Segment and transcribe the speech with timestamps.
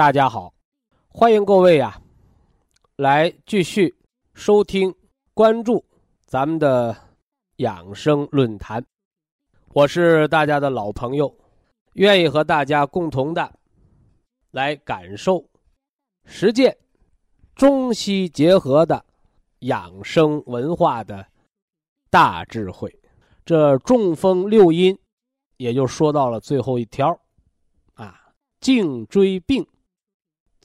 [0.00, 0.54] 大家好，
[1.08, 2.00] 欢迎各位啊，
[2.96, 3.94] 来继续
[4.32, 4.94] 收听、
[5.34, 5.84] 关注
[6.24, 6.96] 咱们的
[7.56, 8.82] 养生论坛。
[9.74, 11.30] 我是大家的老朋友，
[11.96, 13.52] 愿意和大家共同的
[14.52, 15.44] 来感受、
[16.24, 16.74] 实践
[17.54, 19.04] 中西结合的
[19.58, 21.26] 养生文化的
[22.08, 22.90] 大智慧。
[23.44, 24.98] 这中风六因，
[25.58, 27.20] 也就说到了最后一条
[27.92, 28.18] 啊，
[28.62, 29.62] 颈椎病。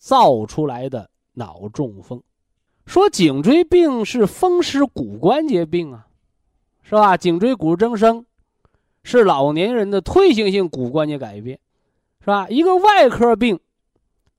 [0.06, 2.22] 造出来的脑中风，
[2.86, 6.06] 说颈椎病是风湿骨关节病啊，
[6.84, 7.18] 是吧？
[7.18, 8.24] 颈椎骨质增生
[9.02, 11.60] 是老年人的退行性骨关节改变，
[12.20, 12.48] 是吧？
[12.50, 13.60] 一个外科病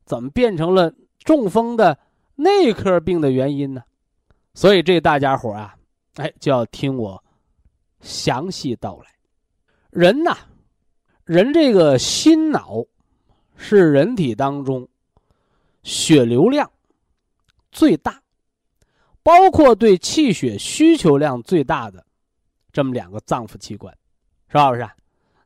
[0.04, 1.98] 怎么变成了中风的
[2.36, 3.82] 内科病的原因呢？
[4.54, 5.74] 所以这大家伙啊，
[6.14, 7.24] 哎，就要听我
[8.00, 9.10] 详细道来。
[9.90, 10.36] 人呐，
[11.24, 12.84] 人这个心脑
[13.56, 14.88] 是人体当中。
[15.86, 16.68] 血流量
[17.70, 18.20] 最大，
[19.22, 22.04] 包括对气血需求量最大的
[22.72, 23.96] 这么两个脏腑器官，
[24.48, 24.84] 是吧不是？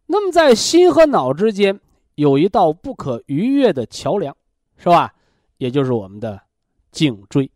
[0.06, 1.78] 那么在心和脑之间
[2.14, 4.34] 有一道不可逾越的桥梁，
[4.78, 5.12] 是吧？
[5.58, 6.40] 也就是我们的
[6.90, 7.48] 颈椎，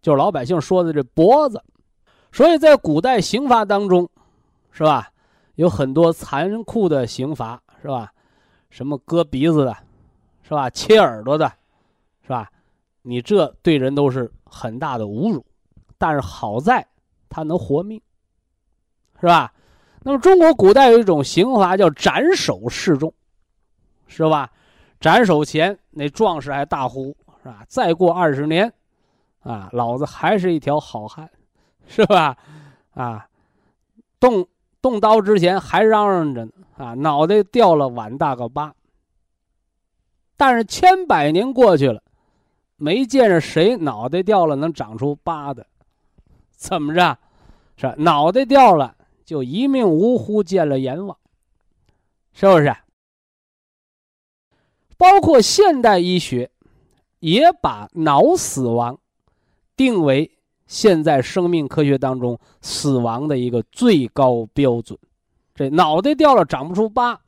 [0.00, 1.60] 就是老百姓说的这脖子。
[2.30, 4.08] 所以在古代刑罚当中，
[4.70, 5.10] 是吧？
[5.56, 8.12] 有很多残酷的刑罚，是吧？
[8.70, 9.76] 什么割鼻子的，
[10.44, 10.70] 是吧？
[10.70, 11.52] 切耳朵的。
[12.26, 12.50] 是吧？
[13.02, 15.46] 你这对人都是很大的侮辱，
[15.96, 16.84] 但是好在
[17.28, 18.02] 他能活命，
[19.20, 19.54] 是吧？
[20.02, 23.14] 那么中国古代有一种刑罚叫斩首示众，
[24.08, 24.50] 是吧？
[24.98, 27.64] 斩首前那壮士还大呼，是吧？
[27.68, 28.72] 再过二十年，
[29.44, 31.30] 啊，老子还是一条好汉，
[31.86, 32.36] 是吧？
[32.94, 33.28] 啊，
[34.18, 34.44] 动
[34.82, 38.74] 动刀之前还嚷嚷着呢，啊，脑袋掉了碗大个疤。
[40.36, 42.02] 但是千百年过去了。
[42.76, 45.66] 没见着谁脑袋掉了能长出疤的，
[46.50, 47.18] 怎么着？
[47.76, 48.94] 是脑袋掉了
[49.24, 51.16] 就一命呜呼，见了阎王，
[52.32, 52.74] 是不是？
[54.96, 56.50] 包括现代医学，
[57.20, 58.98] 也把脑死亡
[59.76, 60.30] 定为
[60.66, 64.98] 现在生命科学当中死亡的一个最高标准。
[65.54, 67.20] 这脑袋掉了长不出疤，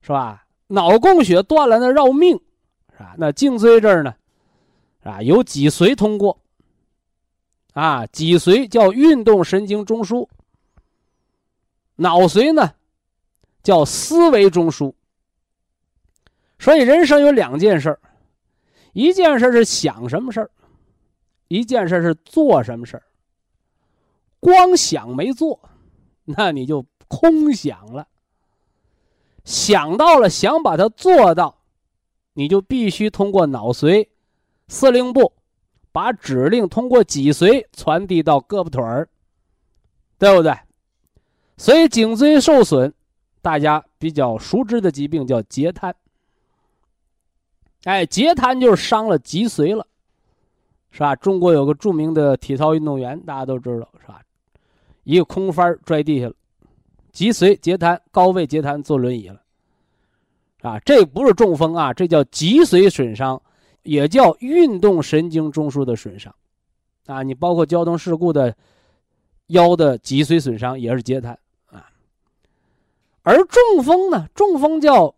[0.00, 0.46] 是吧？
[0.68, 2.40] 脑供血断了那绕命，
[2.92, 3.14] 是吧？
[3.18, 4.14] 那颈椎这儿呢？
[5.02, 6.38] 啊，有脊髓通过，
[7.72, 10.28] 啊，脊髓叫运动神经中枢，
[11.96, 12.74] 脑髓呢
[13.62, 14.94] 叫思维中枢。
[16.58, 17.98] 所以人生有两件事
[18.92, 20.50] 一件事是想什么事儿，
[21.48, 23.02] 一件事是做什么事儿。
[24.38, 25.58] 光想没做，
[26.24, 28.06] 那你就空想了。
[29.44, 31.58] 想到了，想把它做到，
[32.34, 34.08] 你就必须通过脑髓。
[34.68, 35.32] 司令部
[35.90, 39.08] 把指令通过脊髓传递到胳膊腿儿，
[40.18, 40.56] 对不对？
[41.58, 42.92] 所以颈椎受损，
[43.40, 45.94] 大家比较熟知的疾病叫截瘫。
[47.84, 49.86] 哎，截瘫就是伤了脊髓了，
[50.90, 51.14] 是吧？
[51.16, 54.20] 中国有个著名的体操运动员，大家都知道，是吧？
[55.04, 56.34] 一个空翻摔地下了，
[57.12, 59.42] 脊髓截瘫，高位截瘫，坐轮椅了，
[60.62, 63.40] 啊，这不是中风啊，这叫脊髓损伤。
[63.82, 66.34] 也叫运动神经中枢的损伤，
[67.06, 68.56] 啊，你包括交通事故的
[69.48, 71.90] 腰的脊髓损伤也是截瘫啊。
[73.22, 75.14] 而中风呢，中风叫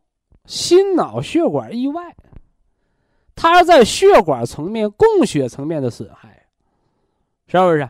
[0.46, 2.16] 心脑血管意外，
[3.34, 6.46] 它是在血管层面、供血层面的损害，
[7.46, 7.88] 是不是？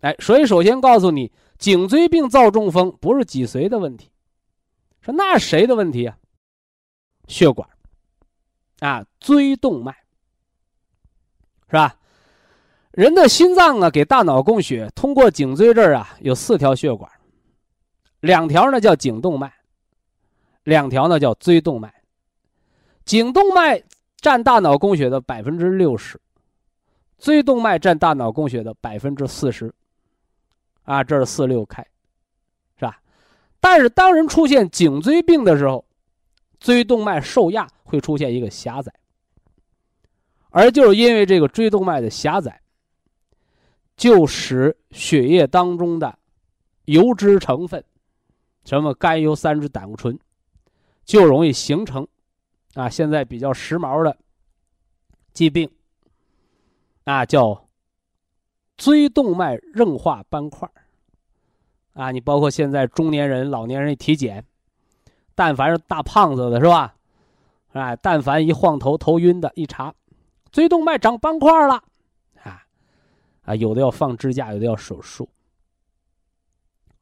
[0.00, 4.10] 哎，所以首先告诉你，颈椎病造中风不是脊髓的问题，
[5.00, 6.18] 说那谁的问题啊？
[7.28, 7.68] 血管。
[8.82, 9.92] 啊，椎动脉，
[11.68, 11.94] 是吧？
[12.90, 17.08] 人的心脏啊，给大脑供血，通过颈椎这儿啊，有四条血管，
[18.18, 19.52] 两条呢叫颈动脉，
[20.64, 21.94] 两条呢叫椎动脉。
[23.04, 23.80] 颈动脉
[24.16, 26.20] 占大脑供血的百分之六十，
[27.18, 29.72] 椎动脉占大脑供血的百分之四十。
[30.82, 31.86] 啊，这是四六开，
[32.76, 33.00] 是吧？
[33.60, 35.84] 但是当人出现颈椎病的时候，
[36.62, 38.92] 椎动脉受压会出现一个狭窄，
[40.50, 42.62] 而就是因为这个椎动脉的狭窄，
[43.96, 46.18] 就使血液当中的
[46.84, 47.84] 油脂成分，
[48.64, 50.18] 什么甘油三酯胆固醇，
[51.04, 52.06] 就容易形成
[52.74, 54.16] 啊，现在比较时髦的
[55.32, 55.70] 疾病
[57.04, 57.68] 啊，叫。
[58.78, 60.68] 椎动脉硬化斑块
[61.92, 64.44] 啊，你包括现在中年人、老年人体检，
[65.34, 66.94] 但凡是大胖子的是吧？
[67.72, 69.94] 哎，但凡一晃头头晕的，一查，
[70.50, 71.82] 椎动脉长斑块了，
[72.42, 72.62] 啊
[73.44, 75.28] 啊，有的要放支架，有的要手术，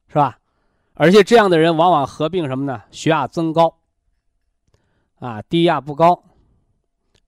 [0.09, 0.39] 是吧？
[0.95, 2.83] 而且这样的人往往合并什么呢？
[2.91, 3.75] 血压增高，
[5.19, 6.23] 啊，低压不高，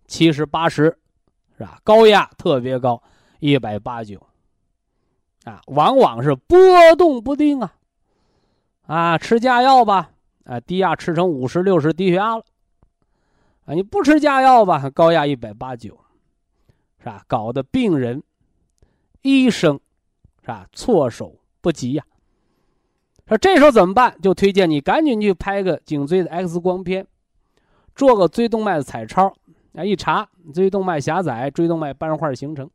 [0.06, 0.96] 七十八十，
[1.56, 1.80] 是吧？
[1.82, 3.02] 高压特别高，
[3.40, 4.24] 一百八九。
[5.44, 6.56] 啊，往往是波
[6.96, 7.74] 动不定啊，
[8.86, 10.12] 啊，吃降药吧，
[10.44, 12.44] 啊，低压吃成五十六十低血压了，
[13.66, 15.98] 啊，你不吃降药吧，高压一百八九，
[16.98, 17.24] 是吧？
[17.28, 18.22] 搞得病人、
[19.22, 19.80] 医生，
[20.40, 20.66] 是吧？
[20.72, 22.04] 措手不及呀。
[23.28, 24.20] 说这时候怎么办？
[24.20, 27.06] 就推荐你赶紧去拍个颈椎的 X 光片，
[27.94, 29.32] 做个椎动脉的彩超，
[29.74, 32.68] 啊，一查椎动脉狭窄，椎动脉斑块形成。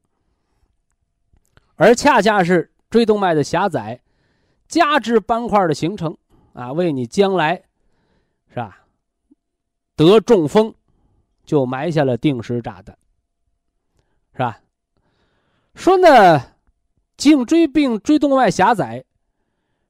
[1.75, 4.01] 而恰恰是椎动脉的狭窄，
[4.67, 6.17] 加之斑块的形成，
[6.57, 7.63] 啊，为你将来，
[8.49, 8.83] 是吧？
[9.95, 10.73] 得中风，
[11.45, 12.97] 就埋下了定时炸弹，
[14.33, 14.59] 是吧？
[15.75, 16.41] 说呢，
[17.15, 19.05] 颈椎病、椎动脉狭窄，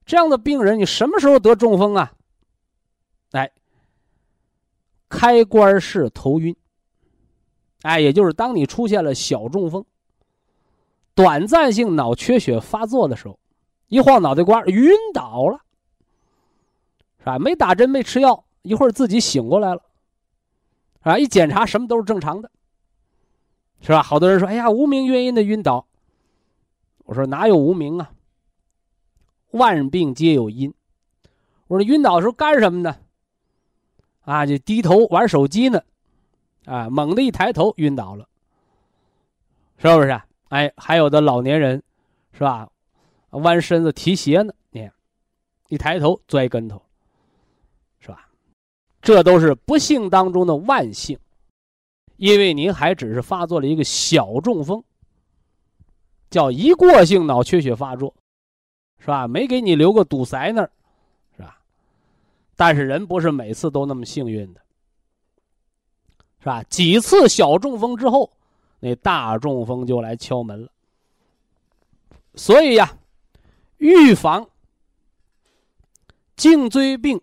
[0.04, 2.12] 这样的病人，你什么时候得中风啊？
[3.30, 3.50] 哎，
[5.08, 6.54] 开关式头晕，
[7.80, 9.82] 哎，也就是当你出现了小中风。
[11.14, 13.40] 短暂性脑缺血发作的时候，
[13.86, 15.62] 一晃脑袋瓜晕倒了，
[17.28, 17.38] 啊？
[17.38, 19.82] 没打针，没吃药，一会儿自己醒过来了，
[21.00, 21.18] 啊！
[21.18, 22.50] 一检查什么都是正常的，
[23.80, 24.02] 是吧？
[24.02, 25.86] 好多人说：“哎呀，无名原因的晕倒。”
[27.06, 28.12] 我说：“哪有无名啊？
[29.52, 30.72] 万病皆有因。”
[31.68, 32.96] 我说：“晕倒的时候干什么呢？
[34.22, 35.82] 啊，就低头玩手机呢，
[36.66, 38.28] 啊，猛地一抬头晕倒了，
[39.78, 41.82] 是不是？”哎，还有的老年人，
[42.32, 42.70] 是吧？
[43.30, 44.88] 弯身子提鞋呢，你
[45.68, 46.80] 一抬头摔跟头，
[49.00, 51.18] 这都是不幸当中的万幸，
[52.16, 54.82] 因为您还只是发作了一个小中风，
[56.30, 58.14] 叫一过性脑缺血发作，
[58.98, 59.26] 是吧？
[59.28, 60.70] 没给你留个堵塞那儿，
[61.36, 61.58] 是吧？
[62.56, 64.60] 但是人不是每次都那么幸运的，
[66.40, 66.62] 是吧？
[66.64, 68.30] 几次小中风之后。
[68.80, 70.70] 那大中风就来敲门了，
[72.36, 72.96] 所以呀，
[73.78, 74.48] 预防
[76.36, 77.20] 颈椎病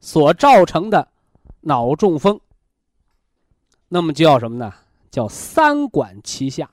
[0.00, 1.06] 所造成的
[1.60, 2.40] 脑中风，
[3.88, 4.72] 那么叫什么呢？
[5.10, 6.70] 叫三管齐下。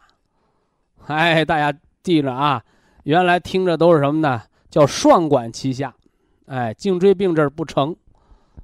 [1.06, 2.63] 哎，大家记着啊，
[3.04, 4.44] 原来听着都是什么呢？
[4.70, 5.94] 叫双管齐下。
[6.46, 7.96] 哎，颈椎病这儿不成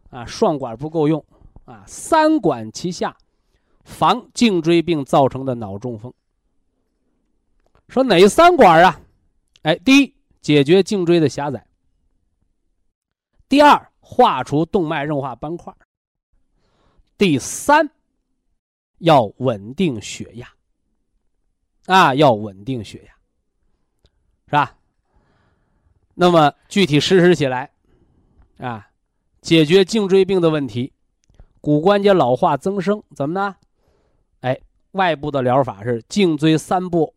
[0.09, 1.23] 啊，双管不够用
[1.65, 3.15] 啊，三管齐下。
[3.83, 6.13] 防颈椎病造成的脑中风。
[7.89, 9.01] 说哪三管啊？
[9.63, 11.59] 哎，第一，解决颈椎的狭窄；
[13.49, 15.74] 第二，化除动脉硬化斑块；
[17.17, 17.89] 第三，
[18.98, 20.53] 要稳定血压。
[21.86, 23.13] 啊，要稳定血压，
[24.45, 24.77] 是吧？
[26.13, 27.72] 那么具体实施起来，
[28.57, 28.89] 啊，
[29.41, 30.93] 解决颈椎病的问题，
[31.60, 33.55] 骨关节老化增生怎么呢？
[34.41, 34.60] 哎，
[34.91, 37.13] 外部的疗法是颈椎三部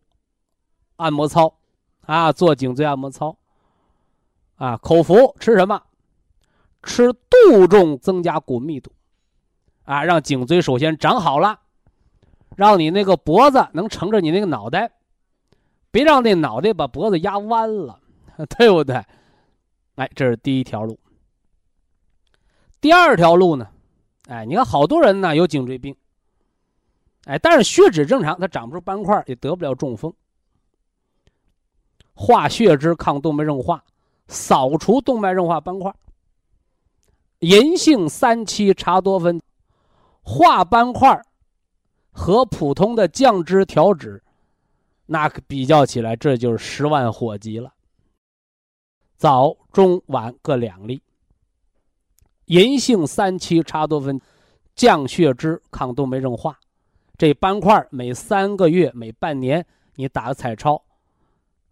[0.95, 1.57] 按摩操，
[2.01, 3.37] 啊，做颈椎按摩操，
[4.55, 5.81] 啊，口服吃什么？
[6.87, 8.89] 吃杜仲增加骨密度，
[9.83, 11.59] 啊，让颈椎首先长好了，
[12.55, 14.89] 让你那个脖子能撑着你那个脑袋，
[15.91, 17.99] 别让那脑袋把脖子压弯了，
[18.57, 19.03] 对不对？
[19.95, 20.97] 哎，这是第一条路。
[22.79, 23.67] 第二条路呢？
[24.29, 25.95] 哎，你看好多人呢有颈椎病。
[27.25, 30.13] 哎，但是血脂正常，它长不出斑块，也得不了中风。
[32.13, 33.83] 化血脂抗动脉硬化，
[34.27, 35.93] 扫除动脉硬化斑块。
[37.39, 39.39] 银杏三七茶多酚，
[40.23, 41.21] 化斑块
[42.11, 44.23] 和普通的降脂调脂，
[45.05, 47.73] 那比较起来，这就是十万火急了。
[49.17, 51.01] 早、中、晚各两粒。
[52.45, 54.19] 银杏三七茶多酚，
[54.75, 56.57] 降血脂、抗动脉硬化。
[57.17, 59.65] 这斑块每三个月、每半年
[59.95, 60.81] 你打个彩超，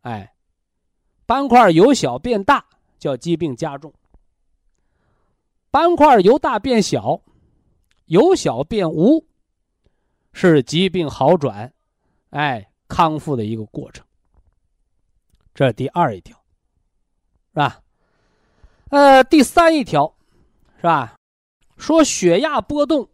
[0.01, 0.33] 哎，
[1.25, 2.65] 斑块由小变大
[2.99, 3.91] 叫疾病加重；
[5.75, 7.21] 斑块由大变小，
[8.05, 9.27] 由小变无，
[10.31, 11.73] 是疾病好转，
[12.29, 14.05] 哎，康复的一个过程。
[15.53, 16.33] 这是第二一条，
[17.49, 17.81] 是吧？
[18.89, 20.15] 呃，第三一条。
[20.77, 21.17] 是吧？
[21.75, 23.09] 说血压波动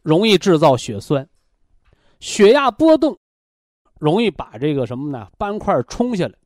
[0.00, 1.28] 容易制造血栓，
[2.18, 3.18] 血压波动
[3.98, 5.30] 容易把这个什么呢？
[5.36, 6.38] 斑块冲下来，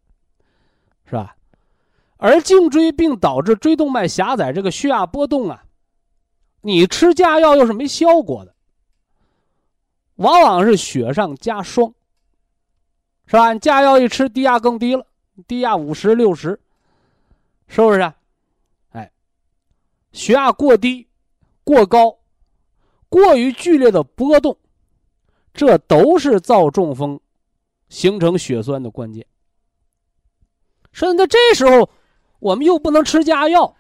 [1.05, 1.37] 是吧？
[2.23, 5.65] 而颈椎病导致椎动脉狭窄，这个血压波动啊，
[6.61, 8.55] 你吃加药又是没效果的，
[10.17, 11.95] 往往是雪上加霜，
[13.25, 13.55] 是吧？
[13.55, 15.07] 加药一吃，低压更低了，
[15.47, 16.61] 低压五十六十，
[17.69, 18.01] 是不是？
[18.01, 18.15] 啊？
[20.13, 21.09] 血压过低、
[21.65, 22.19] 过高、
[23.09, 24.59] 过于剧烈的波动，
[25.55, 27.19] 这都是造中风、
[27.89, 29.27] 形成血栓的关键。
[30.93, 31.89] 甚至在这时候，
[32.41, 33.77] 我们又不能吃加药，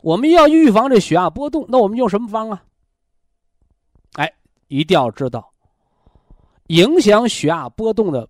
[0.00, 2.64] 我们要预防这血压波动，那我们用什么方啊？
[4.14, 4.32] 哎，
[4.68, 5.52] 一定要知道，
[6.66, 8.28] 影响血压波动的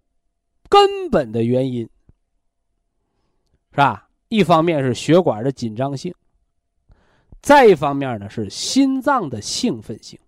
[0.69, 1.89] 根本的原因，
[3.71, 4.09] 是吧？
[4.29, 6.15] 一方面是血管的紧张性。
[7.41, 10.19] 再一方面呢，是心脏的兴奋性，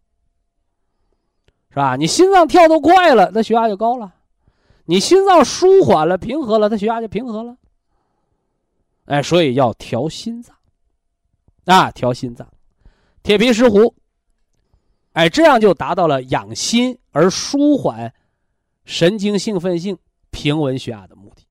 [1.71, 1.97] 是吧？
[1.97, 4.11] 你心脏跳得快了，那血压就高了；
[4.85, 7.57] 你心脏舒缓了、平和了，它血压就平和了。
[9.06, 10.56] 哎，所以要调心脏，
[11.66, 12.49] 啊，调心脏，
[13.23, 13.94] 铁皮石斛，
[15.12, 18.12] 哎，这样就达到了养心而舒缓
[18.84, 19.99] 神经兴奋性、
[20.30, 21.44] 平稳血压的目的。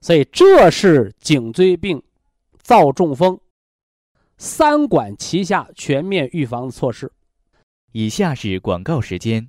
[0.00, 2.02] 所以，这是颈椎病
[2.58, 3.38] 造中风。
[4.38, 7.12] 三管齐下，全面预防的措施。
[7.92, 9.46] 以下是广告时间。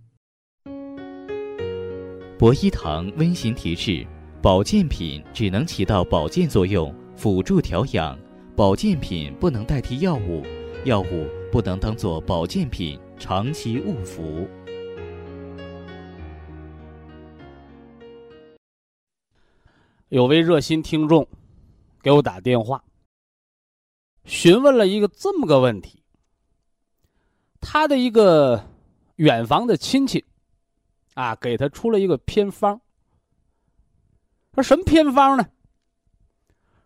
[2.37, 4.05] 博一堂温馨提示：
[4.41, 8.17] 保健品只能起到保健作用，辅助调养；
[8.55, 10.43] 保健品不能代替药物，
[10.83, 14.47] 药物不能当做保健品长期误服。
[20.09, 21.27] 有位热心听众
[22.01, 22.83] 给我打电话。
[24.25, 26.01] 询问了一个这么个问题，
[27.59, 28.67] 他的一个
[29.17, 30.25] 远房的亲戚，
[31.13, 32.81] 啊，给他出了一个偏方。
[34.53, 35.47] 说什么偏方呢？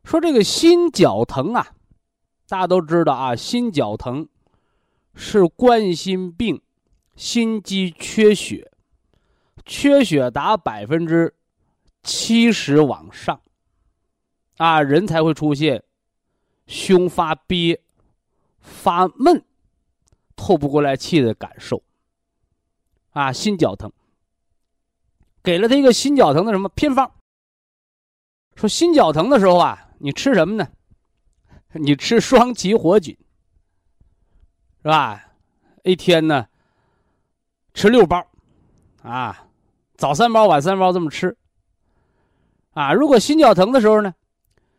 [0.03, 1.75] 说这个心绞疼啊，
[2.47, 4.27] 大家都知道啊，心绞疼
[5.15, 6.61] 是冠心病，
[7.15, 8.71] 心肌缺血，
[9.65, 11.33] 缺血达百分之
[12.03, 13.41] 七十往上，
[14.57, 15.83] 啊，人才会出现。
[16.67, 17.79] 胸发憋、
[18.59, 19.43] 发闷、
[20.35, 21.83] 透不过来气的感受，
[23.11, 23.91] 啊，心绞疼。
[25.43, 27.11] 给了他一个心绞疼的什么偏方？
[28.55, 30.67] 说心绞疼的时候啊，你吃什么呢？
[31.73, 33.17] 你吃双歧活菌，
[34.81, 35.21] 是吧？
[35.83, 36.47] 一天呢
[37.73, 38.25] 吃六包，
[39.03, 39.47] 啊，
[39.95, 41.35] 早三包，晚三包这么吃。
[42.71, 44.13] 啊，如果心绞疼的时候呢？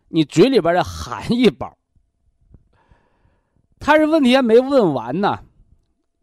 [0.08, 1.76] 你嘴里边再含一包，
[3.80, 5.44] 他这问题还没问完呢，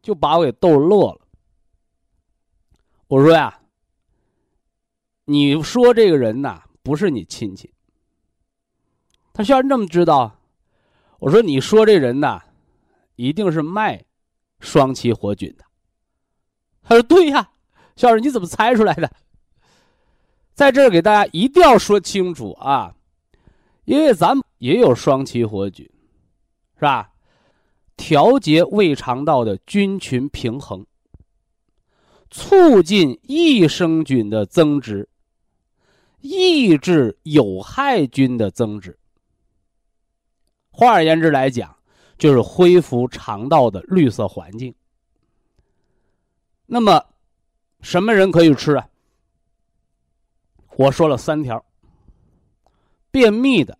[0.02, 1.22] 就把我给逗乐了。
[3.08, 3.60] 我说呀，
[5.26, 7.74] 你说这个人呐不是你亲戚。
[9.34, 10.40] 他需要这么知道？
[11.20, 12.42] 我说你说这人呐，
[13.16, 14.04] 一定是卖
[14.60, 15.64] 双歧活菌的。
[16.84, 17.52] 他说对呀，
[17.96, 19.10] 校长你怎么猜出来的？
[20.54, 22.94] 在这儿给大家一定要说清楚啊。
[23.86, 25.90] 因为咱们也有双歧活菌，
[26.76, 27.14] 是吧？
[27.96, 30.86] 调节胃肠道的菌群平衡，
[32.30, 35.10] 促进益生菌的增殖，
[36.24, 38.98] 抑制有害菌的增殖。
[40.72, 41.76] 换而言之来讲，
[42.18, 44.74] 就是恢复肠道的绿色环境。
[46.66, 47.06] 那么，
[47.82, 48.88] 什么人可以吃啊？
[50.78, 51.64] 我说了三条。
[53.12, 53.78] 便秘的、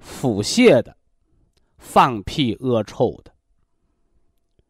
[0.00, 0.96] 腹泻的、
[1.78, 3.32] 放屁恶臭的，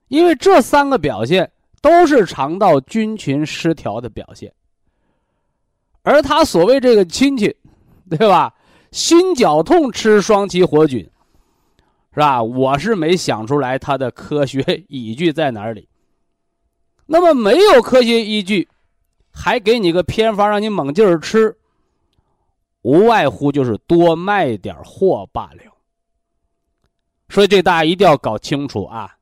[0.08, 4.52] 因为这三个表现都是肠道菌群失调的表现。
[6.02, 7.56] 而他所谓这个亲戚，
[8.10, 8.54] 对吧？
[8.90, 11.00] 心绞痛吃双歧活菌，
[12.12, 12.42] 是吧？
[12.42, 15.88] 我是没想出来他的科学依据在哪里，
[17.06, 18.68] 那么没有科学依据，
[19.30, 21.56] 还给你个偏方让你猛劲儿吃，
[22.82, 25.62] 无外乎就是多卖点货罢了。
[27.30, 29.16] 所以这大家一定要搞清楚啊！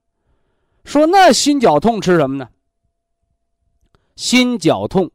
[0.83, 2.49] 说那心绞痛吃什么呢？
[4.17, 5.09] 心绞痛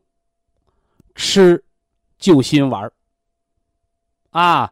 [1.15, 1.63] 吃
[2.19, 2.91] 救心丸
[4.31, 4.71] 啊，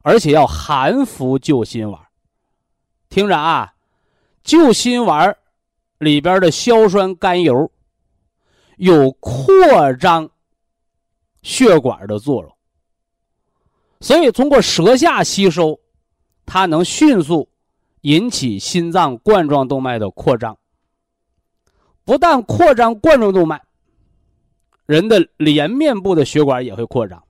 [0.00, 2.00] 而且要含服救心丸
[3.08, 3.74] 听着啊，
[4.42, 5.36] 救心丸
[5.98, 7.70] 里边的硝酸甘油
[8.76, 10.28] 有扩张
[11.42, 12.56] 血管的作用，
[14.00, 15.78] 所以通过舌下吸收，
[16.46, 17.48] 它能迅速
[18.00, 20.56] 引起心脏冠状动脉的扩张。
[22.04, 23.62] 不但扩张冠状动脉，
[24.92, 27.22] 人的连面部的血管也会扩张。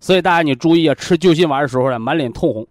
[0.00, 2.68] 所以大家你注意啊，吃救心丸的时候呢，满脸通红。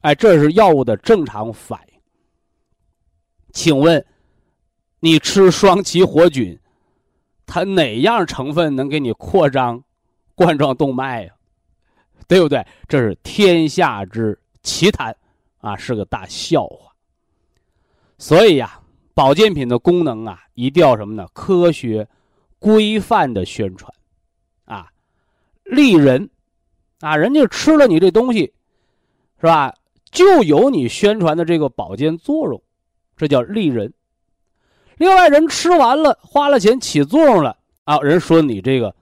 [0.00, 2.00] 哎，这是药物的正常反应。
[3.52, 4.02] 请问，
[5.00, 6.58] 你吃双歧活菌，
[7.44, 9.84] 它哪样成分能给你扩张
[10.34, 11.34] 冠状动脉呀？
[12.26, 12.66] 对不对？
[12.88, 15.14] 这是天下之奇谈
[15.58, 16.90] 啊，是个大笑话。
[18.16, 18.80] 所以呀，
[19.12, 21.28] 保健品的功能啊，一定要什么呢？
[21.34, 22.08] 科学、
[22.60, 23.92] 规范的宣传，
[24.64, 24.86] 啊，
[25.64, 26.30] 利人，
[27.00, 28.52] 啊，人家吃了你这东西，
[29.40, 29.74] 是吧？
[30.12, 32.62] 就有你宣传的这个保健作用。
[33.16, 33.92] 这叫利人。
[34.96, 37.98] 另外，人吃完了，花了钱起作用了啊！
[38.00, 38.94] 人说你这个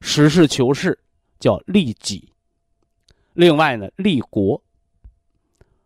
[0.00, 0.98] 实事求是，
[1.40, 2.28] 叫利己。
[3.32, 4.60] 另外呢，利国，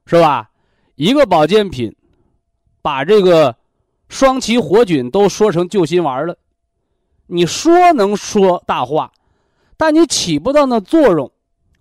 [0.06, 0.50] 是吧？
[0.96, 1.94] 一个保健品，
[2.82, 3.56] 把这个
[4.08, 6.36] 双歧活菌都说成救心丸了，
[7.28, 9.12] 你说能说大话，
[9.76, 11.30] 但你起不到那作用。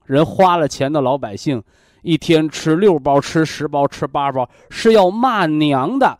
[0.06, 1.64] 人花了钱的老百姓。
[2.04, 6.20] 一天吃六包，吃十包，吃八包，是要骂娘的，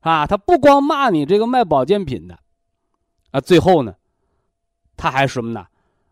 [0.00, 0.26] 啊！
[0.26, 2.38] 他不光骂你这个卖保健品的，
[3.30, 3.94] 啊，最后呢，
[4.94, 5.66] 他还什么呢？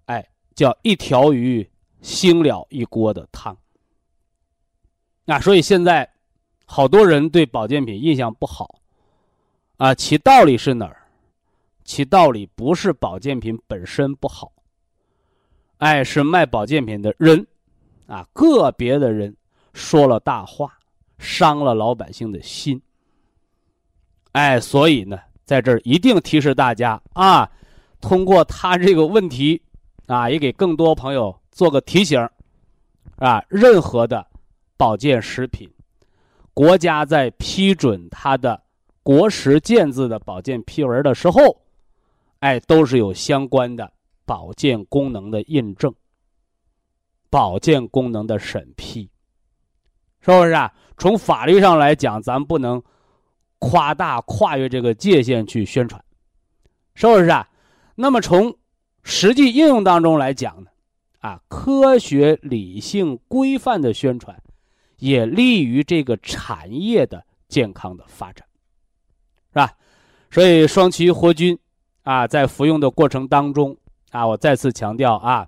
[0.07, 1.69] 哎，叫一条鱼
[2.01, 3.55] 腥了一锅的汤。
[5.27, 6.11] 啊，所以现在
[6.65, 8.81] 好多人对保健品印象不好，
[9.77, 10.98] 啊，其道理是哪儿？
[11.89, 14.53] 其道理不是保健品本身不好，
[15.79, 17.47] 哎，是卖保健品的人。
[18.07, 19.35] 啊，个别的人
[19.73, 20.79] 说了大话，
[21.19, 22.81] 伤了老百姓的心。
[24.33, 27.51] 哎，所以呢，在这儿一定提示大家啊，
[28.03, 29.63] 通过他这个问题，
[30.07, 32.21] 啊，也给更多朋友做个提醒，
[33.17, 34.27] 啊，任何的
[34.77, 35.67] 保健食品，
[36.53, 38.63] 国家在批准它的
[39.03, 41.63] 国食健字的保健批文的时候，
[42.41, 43.93] 哎，都是有相关的
[44.25, 45.95] 保健功能的印证。
[47.31, 49.11] 保健功能的审批，
[50.21, 50.73] 是不是啊？
[50.97, 52.83] 从法律上来讲，咱不能
[53.59, 56.03] 夸大、跨越这个界限去宣传，
[56.95, 57.47] 是不是啊？
[57.95, 58.57] 那么从
[59.03, 60.71] 实际应用当中来讲呢，
[61.19, 64.41] 啊，科学、理性、规范的宣传，
[64.97, 68.47] 也利于这个产业的健康的发展，
[69.49, 69.73] 是吧？
[70.31, 71.59] 所以双歧活菌
[72.09, 73.77] 啊，在服用的过程当中
[74.13, 75.47] 啊，我再次强调啊。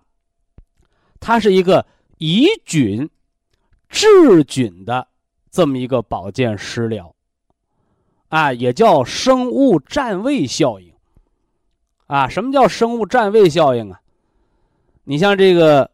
[1.18, 1.86] 它是一个
[2.18, 3.08] 以菌
[3.88, 5.08] 治菌的
[5.50, 7.14] 这么一个保健食疗，
[8.28, 10.92] 啊，也叫生物占位效应。
[12.08, 13.98] 啊，什么叫生物占位效应啊？
[15.04, 15.90] 你像这个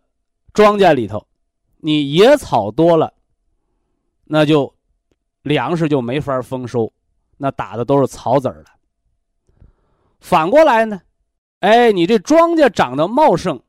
[0.52, 1.24] 庄稼里头，
[1.76, 3.14] 你野草多了，
[4.24, 4.74] 那就
[5.42, 6.92] 粮食就没法丰收，
[7.36, 8.75] 那打的都是草籽儿了。
[10.26, 11.00] 反过来呢，
[11.60, 13.62] 哎，你这庄稼长得茂盛。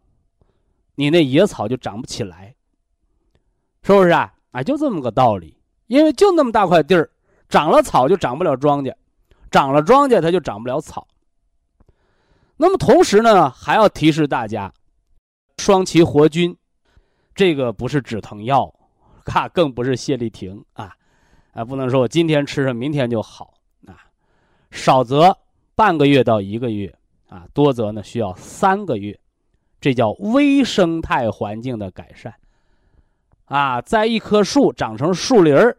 [0.95, 2.55] 你那野草就长不起来，
[3.83, 4.33] 是不是啊？
[4.49, 5.55] 啊，就这么个道理。
[5.85, 7.07] 因为就那么大块地儿，
[7.47, 8.91] 长了草就长不了庄稼，
[9.51, 11.07] 长了庄稼它就长不了草。
[12.55, 14.73] 那么同时呢，还要提示大家，
[15.59, 16.57] 双歧活菌，
[17.35, 18.73] 这个不是止疼药，
[19.25, 20.91] 啊，更不是泻立停啊，
[21.53, 23.53] 啊，不能说我今天吃上，明天就好
[23.85, 23.93] 啊，
[24.71, 25.37] 少则
[25.77, 26.91] 半个月到一个月
[27.29, 29.17] 啊，多则呢需要三个月。
[29.79, 32.33] 这叫微生态环境的改善，
[33.45, 35.77] 啊，在一棵树长成树林儿，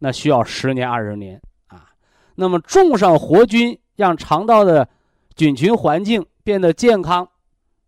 [0.00, 1.88] 那需要十年二十年啊。
[2.34, 4.86] 那么种上活菌，让肠道的
[5.34, 7.26] 菌群环境变得健康，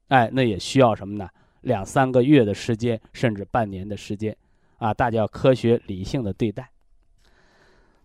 [0.08, 1.28] 哎，那也需要什么呢？
[1.60, 4.34] 两三个月的时间，甚至半年的时间，
[4.78, 6.70] 啊，大家要科学理性的对待。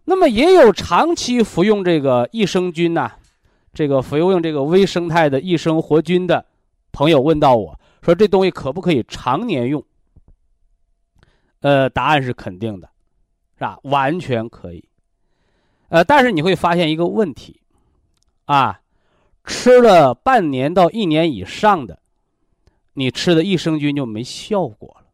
[0.04, 3.14] 那么也有长期服用这个益生菌呐，
[3.76, 6.44] 这个服用这个微生态的益生活菌的。
[6.92, 9.84] 朋友问到我说：“这东西可不可以常年用？”
[11.60, 12.90] 呃，答案是肯定的，
[13.58, 13.78] 是吧？
[13.84, 14.88] 完全可以。
[15.90, 17.60] 呃，但是你会发现一个问题，
[18.46, 18.80] 啊，
[19.44, 22.00] 吃了半年到一年以上的，
[22.94, 25.08] 你吃的益生菌就没效果了，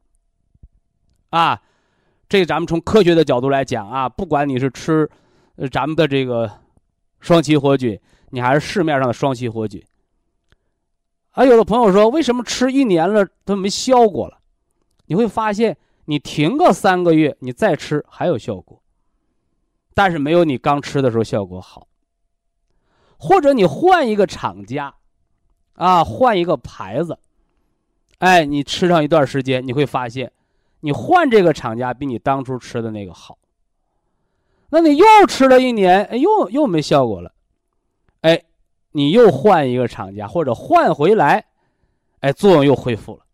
[1.30, 1.62] 啊，
[2.30, 5.10] 这咱们从科学的角度来讲啊，不管你是吃，
[5.56, 6.52] 呃，咱们的这个
[7.20, 8.00] 双歧活菌，
[8.32, 9.84] 你还是市面上的双歧活菌，
[11.32, 14.40] 啊，有的朋友说，为什么吃一年了都没效果了？
[15.06, 18.82] 你会发现，你停个三个月，你再吃还有效果。
[19.94, 21.88] 但是没有你刚吃的时候效果好，
[23.18, 24.96] 或者你换一个厂家，
[25.74, 27.20] 啊，换一个牌子，
[28.20, 30.32] 哎，你吃上一段时间，你会发现，
[30.80, 33.38] 你换这个厂家比你当初吃的那个好。
[34.70, 37.34] 那你又吃了一年，哎，又又没效果了，
[38.22, 38.44] 哎，
[38.92, 41.46] 你又换一个厂家或者换回来，
[42.20, 43.26] 哎，作用又恢复了，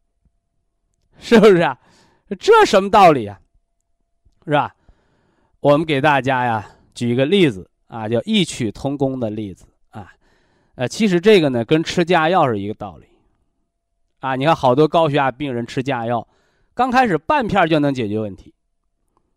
[1.19, 1.80] 是不是啊？
[2.39, 3.39] 这什么道理啊？
[4.45, 4.76] 是吧？
[5.60, 10.13] 我们给大家呀举一个例子啊，叫异曲同工的例子啊，
[10.76, 13.08] 呃，其实这个呢跟吃降压药是一个道理，
[14.19, 16.28] 啊，你看好多高血压病人吃降压药，
[16.73, 18.54] 刚开始半片就能解决问题，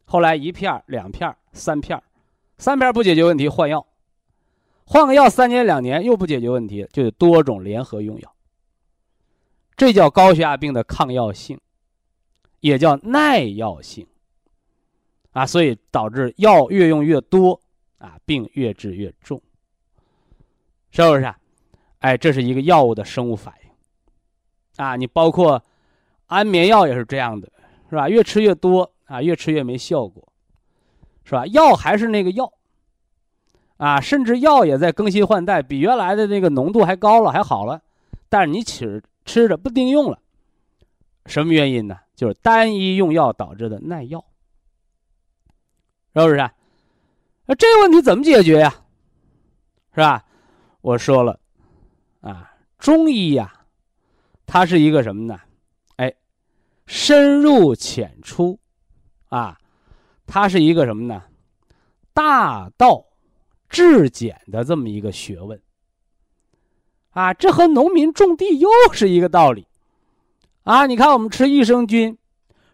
[0.04, 2.00] 后来一片、两片、三片，
[2.58, 3.84] 三片不解决问题换药，
[4.92, 8.34] 换个药三年两年又不解决问题，就得多种联合用药，
[9.76, 11.60] 这叫高血压病的抗药性，
[12.58, 14.04] 也叫耐药性。
[15.30, 17.60] 啊，所以导致药越用越多，
[17.98, 19.40] 啊，病越治越重，
[20.90, 21.22] 是不是？
[21.22, 21.38] 啊？
[22.00, 23.70] 哎，这是一个药物的生物反应。
[24.84, 25.62] 啊，你包括
[26.26, 27.48] 安眠药也是这样的，
[27.90, 28.08] 是吧？
[28.08, 30.32] 越吃越多，啊，越吃越没效果，
[31.22, 31.46] 是吧？
[31.46, 32.52] 药还是那个药，
[33.80, 37.80] 啊，甚至药也在更新换代，比原来的那个浓度还高了，还好了，
[38.28, 40.18] 但是你吃吃着不顶用了，
[41.24, 41.96] 什么原因呢？
[42.14, 44.22] 就是单一用药导致的耐药。
[46.14, 46.36] 是不是？
[47.46, 48.74] 那这个问题怎么解决呀？
[49.94, 50.22] 是吧？
[50.82, 51.40] 我说了，
[52.20, 53.50] 啊，中医呀，
[54.44, 55.40] 它是一个什么呢？
[55.96, 56.12] 哎，
[56.84, 58.58] 深入浅出，
[59.30, 59.58] 啊，
[60.26, 61.22] 它是一个什么呢？
[62.12, 63.02] 大道
[63.70, 65.58] 质检的这么一个学问。
[67.12, 69.66] 啊，这和农民种地又是一个道理。
[70.64, 72.18] 啊，你看我们吃益生菌，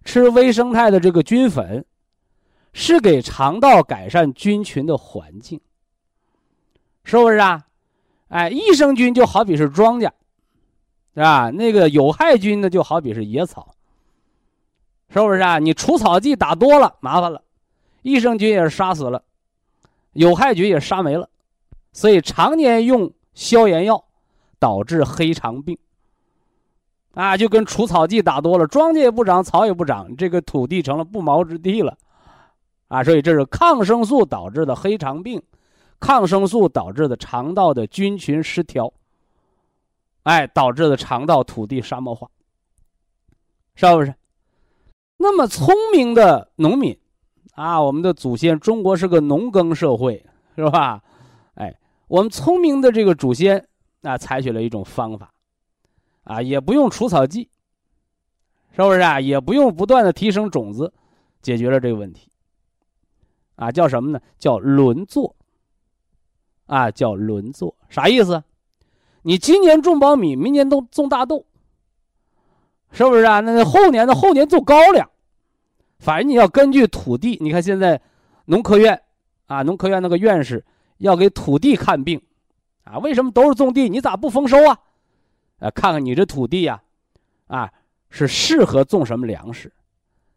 [0.05, 1.85] 吃微生态的这个菌粉。
[2.79, 5.59] 是给肠道改善菌群的环境，
[7.05, 7.67] 是不是啊？
[8.29, 10.11] 哎，益生菌就好比是庄稼，
[11.15, 11.49] 是吧？
[11.49, 13.75] 那个有害菌呢，就好比是野草，
[15.09, 15.59] 是不是啊？
[15.59, 17.43] 你除草剂打多了，麻烦了，
[18.03, 19.25] 益生菌也是杀死了，
[20.17, 21.29] 有害菌也杀没了，
[21.93, 24.05] 所以常年用消炎药，
[24.59, 25.79] 导致黑肠病。
[27.13, 31.97] 啊，就跟除草剂打多了，庄稼也不长，草也不长，这个土地成了不毛之地了。
[32.89, 35.43] 啊，所以这是抗生素导致的黑肠病，
[35.99, 38.93] 抗生素导致的肠道的菌群失调，
[40.25, 42.29] 哎，导致的肠道土地沙漠化，
[43.75, 44.15] 是不是？
[45.17, 46.99] 那么聪明的农民，
[47.57, 51.03] 啊，我们的祖先，中国是个农耕社会，是吧？
[51.55, 51.75] 哎，
[52.07, 53.67] 我们聪明的这个祖先，
[54.03, 55.33] 啊，采取了一种方法，
[56.25, 57.49] 啊，也不用除草剂，
[58.77, 59.19] 是不是啊？
[59.19, 60.93] 也不用不断的提升种子，
[61.41, 62.31] 解决了这个问题。
[63.57, 64.21] 啊，叫什么呢？
[64.39, 65.35] 叫轮作。
[66.67, 68.43] 啊，叫轮作，啥意思？
[69.23, 71.47] 你今年种苞米，明年都种大豆，
[72.91, 73.41] 是不是啊？
[73.41, 75.09] 那后年的后年种高粱，
[75.99, 77.39] 反正你要根据土地。
[77.41, 78.01] 你看现在，
[78.47, 79.01] 农科院
[79.47, 80.65] 啊，农科院那个院士
[80.99, 82.21] 要给土地看病，
[82.85, 83.89] 啊，为什么都是种地？
[83.89, 84.79] 你咋不丰收啊？
[85.59, 86.83] 啊，看看你这土地呀，
[87.47, 87.71] 啊，
[88.11, 89.73] 是适合种什么粮食？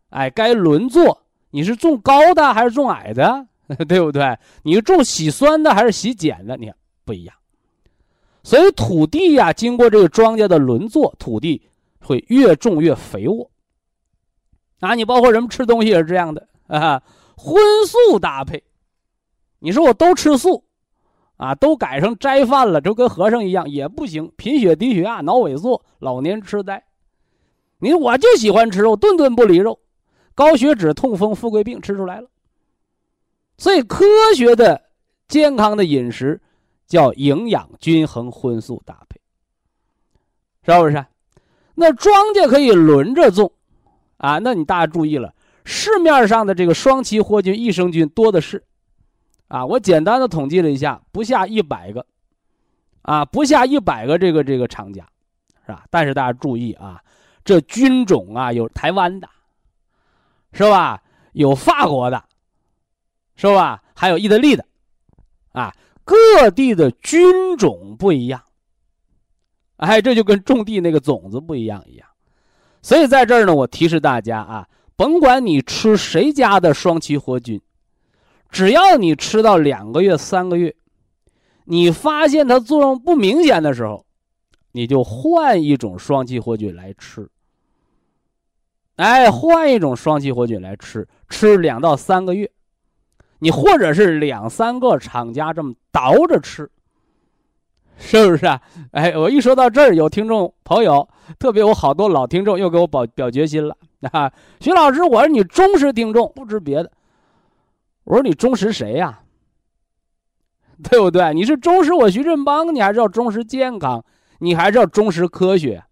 [0.09, 1.23] 哎，该轮作。
[1.51, 3.47] 你是种高的还是种矮的，
[3.87, 4.37] 对不对？
[4.63, 6.55] 你是种喜酸的还是喜碱的？
[6.57, 7.35] 你看不一样。
[8.43, 11.61] 所以土地呀，经过这个庄稼的轮作，土地
[12.01, 13.49] 会越种越肥沃。
[14.79, 17.01] 啊，你包括人们吃东西也是这样的啊，
[17.35, 18.63] 荤素搭配。
[19.59, 20.63] 你说我都吃素，
[21.37, 26.83] 啊，都改成斋饭了，就跟和尚一样也不行，贫血、低血压、脑萎缩、老年痴呆。
[27.79, 29.79] 你我就喜欢吃肉，顿顿不离肉。
[30.35, 32.29] 高血脂、痛风、富贵病吃出来了，
[33.57, 34.81] 所以科学的、
[35.27, 36.41] 健康的饮食
[36.87, 39.19] 叫营养均衡、荤素搭配，
[40.63, 41.05] 是不是？
[41.75, 43.51] 那庄稼可以轮着种，
[44.19, 45.33] 啊，那你大家注意了，
[45.65, 48.63] 市面上的这个双歧活菌、益生菌多的是，
[49.49, 52.05] 啊，我简单的统计了一下，不下一百个，
[53.01, 55.05] 啊，不下一百个这个这个厂家，
[55.65, 55.85] 是吧？
[55.89, 57.03] 但是大家注意啊，
[57.43, 59.27] 这菌种啊，有台湾的。
[60.51, 60.99] 是吧？
[61.33, 62.25] 有法国的，
[63.35, 63.83] 是吧？
[63.95, 64.65] 还有意大利的，
[65.51, 65.71] 啊，
[66.03, 68.41] 各地的菌种不一样，
[69.77, 72.08] 哎，这就跟种地那个种子不一样一样。
[72.81, 77.61] 所以在这儿呢，我提示大家啊，甭管你吃谁家的双歧活菌，
[78.49, 80.75] 只要你吃到两个月、三个月，
[81.65, 84.05] 你发现它作用不明显的时候，
[84.71, 87.29] 你就换一种双歧活菌来吃。
[88.95, 92.49] 哎，换一种双歧活菌来吃，吃两到三个月，
[93.39, 96.69] 你或者是两三个厂家这么倒着吃，
[98.01, 98.61] 是不是啊？
[98.91, 101.07] 哎，我一说到这儿，有听众朋友，
[101.37, 103.75] 特别有好多老听众又给我表表决心了
[104.11, 104.31] 啊！
[104.61, 106.89] 徐老师，我是你忠实听众，不知别的。
[108.05, 109.19] 我说你忠实谁呀？
[110.89, 111.33] 对不对？
[111.33, 114.03] 你是忠实我徐振邦，你还是要忠实健康，
[114.39, 115.83] 你还是要忠实科学。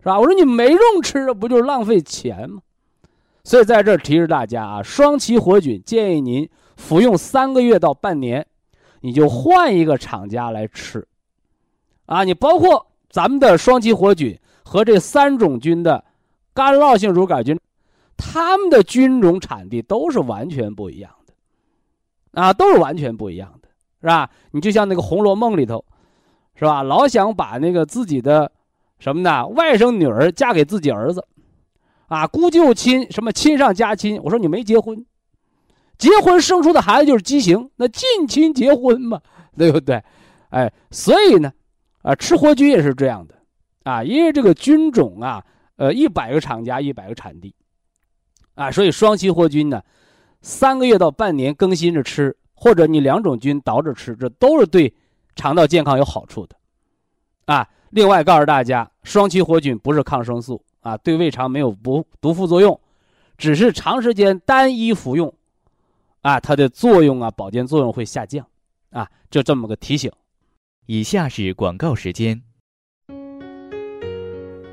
[0.00, 0.20] 是吧？
[0.20, 2.60] 我说你没用吃，不就是浪费钱吗？
[3.42, 8.46] 所以在这儿提示大家啊，双歧活菌建议您服用三个月到半年，
[9.04, 11.06] 你就换一个厂家来吃。
[12.06, 16.02] 啊，你包括咱们的双歧活菌和这三种菌的
[16.54, 17.60] 干酪性乳杆菌，
[18.16, 23.68] 它们的菌种产地都是完全不一样的，啊，都是完全不一样的，
[24.00, 24.30] 是吧？
[24.52, 25.84] 你就像那个《红楼梦》里头，
[26.54, 26.82] 是吧？
[26.82, 28.50] 老想把那个自己的。
[29.00, 29.46] 什么呢？
[29.48, 31.26] 外甥女儿嫁给自己儿子，
[32.06, 34.18] 啊，姑舅亲什么亲上加亲。
[34.22, 35.04] 我说你没结婚，
[35.98, 39.20] 结婚生出的孩子就是畸形，那近亲结婚嘛，
[39.56, 40.02] 对不对？
[40.50, 41.52] 哎，所以呢，
[42.02, 43.34] 啊，吃活菌也是这样的，
[43.84, 45.44] 啊，因为这个菌种啊，
[45.76, 47.54] 呃，一百个厂家一百个产地，
[48.54, 49.82] 啊，所以双歧活菌呢，
[50.42, 54.94] 三个月到半年更新着吃，或者你两种菌倒着吃，这都是对
[55.34, 56.56] 肠道健康有好处的，
[57.46, 57.68] 啊。
[57.90, 62.80] 另外告诉大家，双歧活菌不是抗生素啊，对胃肠没有不毒副作用，
[63.38, 65.32] 只是长时间单一服用，
[66.24, 68.46] 啊，它的作用啊，保健作用会下降，
[68.88, 70.10] 啊，就这么个提醒。
[70.86, 72.42] 以下是广告时间。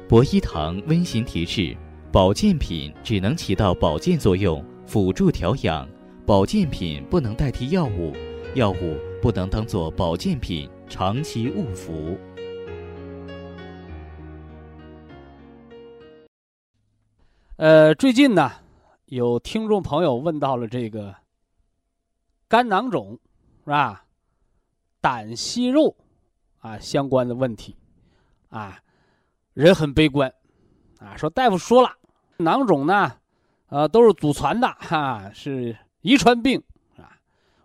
[0.07, 1.75] 博一堂温馨提示：
[2.09, 5.85] 保健品只能起到保健作用，辅助调养；
[6.25, 8.13] 保健品不能代替药物，
[8.55, 12.17] 药物不能当做保健品长期误服。
[17.57, 18.49] 呃，最近呢，
[19.07, 21.13] 有听众朋友问到了这个
[22.51, 23.17] 肝囊肿
[23.63, 24.03] 是吧？
[24.99, 25.95] 胆息肉
[26.59, 27.77] 啊相关的问题
[28.49, 28.77] 啊，
[29.53, 30.33] 人很悲观
[30.99, 31.95] 啊，说大夫说了，
[32.39, 33.13] 囊肿呢，
[33.67, 36.61] 呃，都是祖传的哈，是遗传病
[36.97, 37.15] 啊。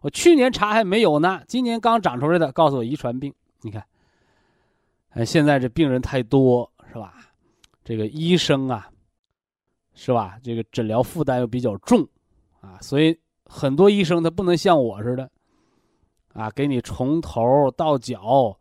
[0.03, 3.35] 我去年查还没有呢，今年刚长出来的，告诉我遗传病。
[3.63, 3.85] 你看，
[5.11, 7.13] 呃，现在这病人太多是吧？
[7.83, 8.89] 这个医生啊。
[9.99, 10.39] 是吧？
[10.43, 12.07] 这个诊疗负担又比较重，
[12.61, 13.19] 啊，所以
[13.49, 15.31] 很多医生他不能像我似的，
[16.33, 18.57] 啊，给你从头到脚，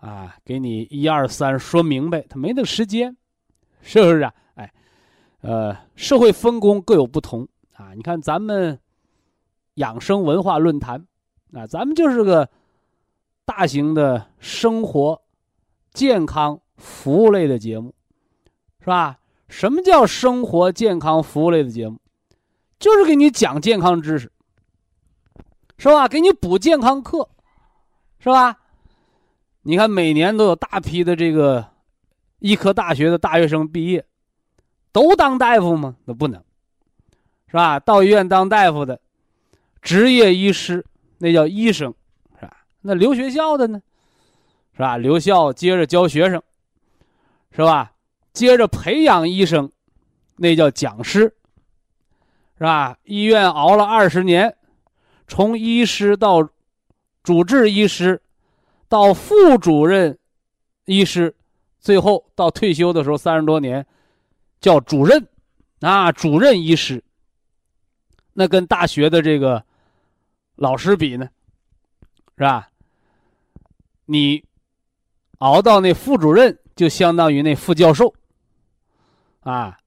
[0.00, 3.16] 啊，给你一二三说明白，他没那个时间，
[3.80, 4.34] 是不是啊？
[4.54, 4.72] 哎，
[5.40, 7.92] 呃，社会分工各有不同啊。
[7.94, 8.78] 你看咱们
[9.74, 11.06] 养生文化论坛，
[11.52, 12.48] 啊，咱们就是个
[13.44, 15.22] 大型的生活
[15.92, 17.94] 健康服务类的节目，
[18.80, 19.18] 是吧？
[19.48, 21.96] 什么叫生活健康服务类的节目？
[22.78, 24.30] 就是给你讲健康知识，
[25.78, 26.06] 是吧？
[26.08, 27.28] 给你补健康课，
[28.18, 28.58] 是吧？
[29.62, 31.66] 你看每年都有大批的这个
[32.38, 34.04] 医科大学的大学生毕业，
[34.92, 35.96] 都当大夫吗？
[36.04, 36.42] 那不能，
[37.48, 37.80] 是吧？
[37.80, 39.00] 到医院当大夫的，
[39.82, 40.84] 执业医师
[41.18, 41.94] 那叫医生，
[42.38, 42.58] 是吧？
[42.82, 43.82] 那留学校的呢，
[44.74, 44.96] 是吧？
[44.96, 46.42] 留校接着教学生，
[47.50, 47.92] 是吧？
[48.32, 49.72] 接着培养医生，
[50.36, 51.35] 那叫讲师，
[52.58, 52.96] 是吧？
[53.04, 54.56] 医院熬了二十年，
[55.28, 56.48] 从医师到
[57.22, 58.22] 主治医师，
[58.88, 60.18] 到副主任
[60.86, 61.34] 医师，
[61.80, 63.86] 最后到退休的时候三十多年，
[64.60, 65.28] 叫主任，
[65.80, 67.02] 啊，主任医师。
[68.32, 69.64] 那跟大学的这个
[70.54, 71.28] 老师比呢，
[72.36, 72.68] 是吧？
[74.06, 74.44] 你
[75.38, 78.14] 熬到那副主任，就相当于那副教授。
[79.40, 79.78] 啊，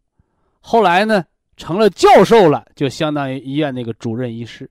[0.59, 1.25] 后来呢，
[1.59, 4.67] 成了教授了，就相当于医院那个主任医师，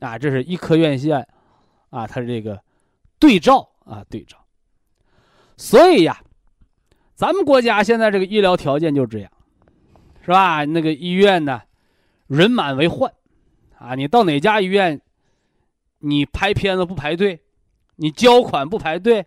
[0.00, 1.24] 啊，这是医科院线，
[1.90, 2.60] 啊，他这个
[3.20, 4.36] 对照啊对照。
[5.56, 6.20] 所以呀，
[7.14, 9.30] 咱们国家现在这个医疗条件就这样，
[10.22, 10.64] 是吧？
[10.64, 11.62] 那个医院呢，
[12.26, 13.10] 人满为患，
[13.78, 15.00] 啊，你到哪家医院，
[16.00, 17.40] 你拍片子不排队，
[17.94, 19.24] 你交款不排队，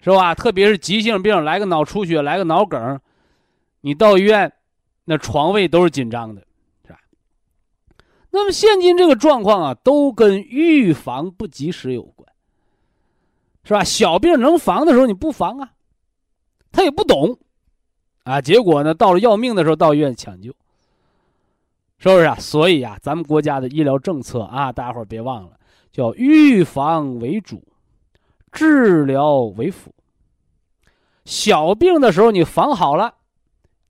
[0.00, 0.34] 是吧？
[0.34, 3.00] 特别是急性病，来个脑出血，来个脑梗。
[3.82, 4.52] 你到医院，
[5.04, 6.40] 那床位都是紧张的，
[6.86, 6.98] 是吧？
[8.30, 12.28] 那么现今这个状况啊，都跟预防不及时有关，
[13.62, 13.84] 是吧？
[13.84, 15.72] 小病能防的时候你不防啊，
[16.72, 17.38] 他也不懂，
[18.24, 20.50] 啊，结果呢，到了要命的时候到医院抢救，
[21.98, 22.34] 是不是啊？
[22.36, 25.58] 所以啊，咱们国家的医疗政策啊，大家伙别忘了，
[25.92, 27.62] 叫预防为主，
[28.50, 29.94] 治疗为辅。
[31.24, 33.14] 小病的时候你防好了，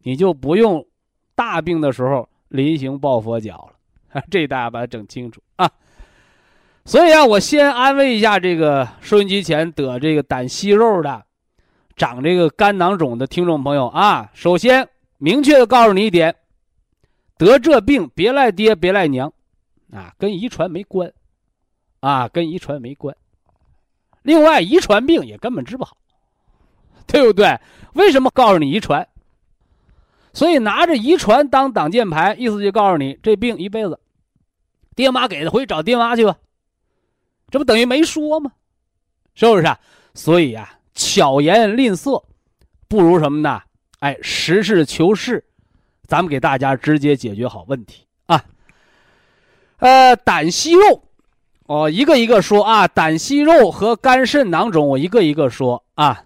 [0.02, 0.86] 你就不用
[1.34, 4.22] 大病的时候临行抱佛脚了。
[4.30, 5.68] 这大家把它整清楚啊！
[6.84, 11.24] 所以啊，我先安慰一下这个收音机前得这个胆息肉的、
[11.96, 14.30] 长这个肝囊肿的听众朋友啊。
[14.32, 16.32] 首先，明确的告诉你一点：
[17.36, 19.32] 得这病别赖爹，别赖娘，
[19.92, 21.12] 啊，跟遗传没关，
[21.98, 23.16] 啊，跟遗传没关。
[24.22, 25.96] 另外，遗传病也根本治不好，
[27.06, 27.58] 对不对？
[27.94, 29.08] 为什么告诉你遗传？
[30.34, 33.98] 所以拿着遗传当挡箭牌，意思就告诉你这病一辈子。
[34.94, 36.36] 爹妈给的，回去找爹妈去吧，
[37.50, 38.52] 这不等于没说吗？
[39.34, 39.78] 是不是啊？
[40.12, 42.22] 所以啊，巧言令色，
[42.86, 43.62] 不如什么呢？
[44.00, 45.44] 哎，实事求是，
[46.06, 48.44] 咱们给大家直接解决好问题啊。
[49.78, 51.02] 呃，胆息肉，
[51.66, 52.86] 哦，一个一个说啊。
[52.86, 56.24] 胆息肉和肝肾囊肿，我一个一个说啊。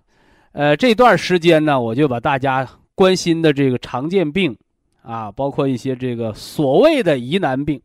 [0.53, 2.69] 呃，这段时间呢，我就把大家
[2.99, 4.59] 关心的这个常见病
[5.03, 7.81] 啊，包括一些这个所谓的疑难病。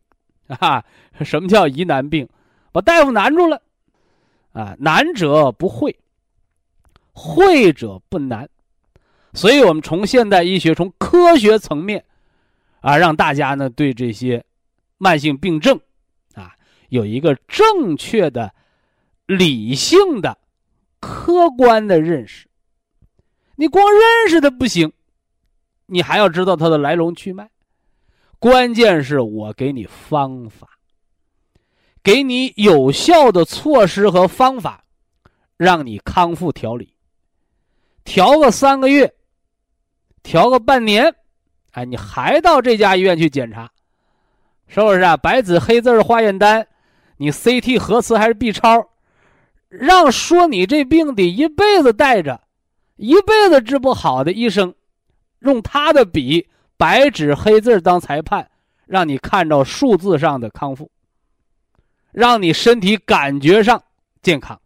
[0.48, 0.84] 啊，
[1.22, 2.28] 什么叫疑难病？
[2.72, 3.62] 把大夫难住了，
[4.52, 5.96] 啊，难者不会，
[7.12, 8.46] 会者不难，
[9.32, 12.04] 所以我们从现代医学从科学层面，
[12.80, 14.44] 啊，让大家呢对这些
[14.98, 15.80] 慢性病症，
[16.34, 16.52] 啊，
[16.88, 18.52] 有一个正确的、
[19.26, 20.36] 理性的、
[21.00, 22.48] 客观的认识。
[23.56, 24.92] 你光认识的不行，
[25.86, 27.50] 你还要知道它的来龙去脉。
[28.38, 30.68] 关键是我给你方法，
[32.02, 34.84] 给你有效的措施和方法，
[35.56, 36.94] 让你康复调理。
[38.04, 39.14] 调个三个月，
[40.22, 41.14] 调个半年，
[41.72, 43.70] 哎，你还到这家医院去检查，
[44.66, 45.16] 是不是啊？
[45.16, 46.66] 白纸黑字化验单，
[47.16, 48.90] 你 CT 核磁还是 B 超，
[49.68, 52.42] 让说你这病得一辈子带着，
[52.96, 54.74] 一辈子治不好的医生，
[55.44, 56.46] 用他的笔。
[56.76, 58.50] 白纸黑字当裁判，
[58.84, 60.90] 让你看到数字上的康复，
[62.10, 63.80] 让你身体感觉上
[64.22, 64.60] 健康，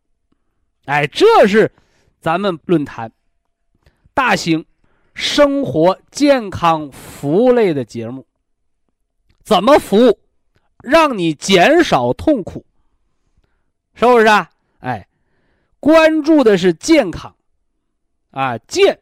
[0.87, 1.71] 哎，这是
[2.19, 3.13] 咱们论坛
[4.15, 4.65] 大型
[5.13, 8.27] 生活健康服务类的节目。
[9.45, 10.19] 怎么服务，
[10.83, 12.65] 让你减少痛苦，
[13.95, 14.51] 是不是啊？
[14.79, 15.07] 哎，
[15.79, 17.37] 关注的是健康，
[18.31, 18.99] 啊，健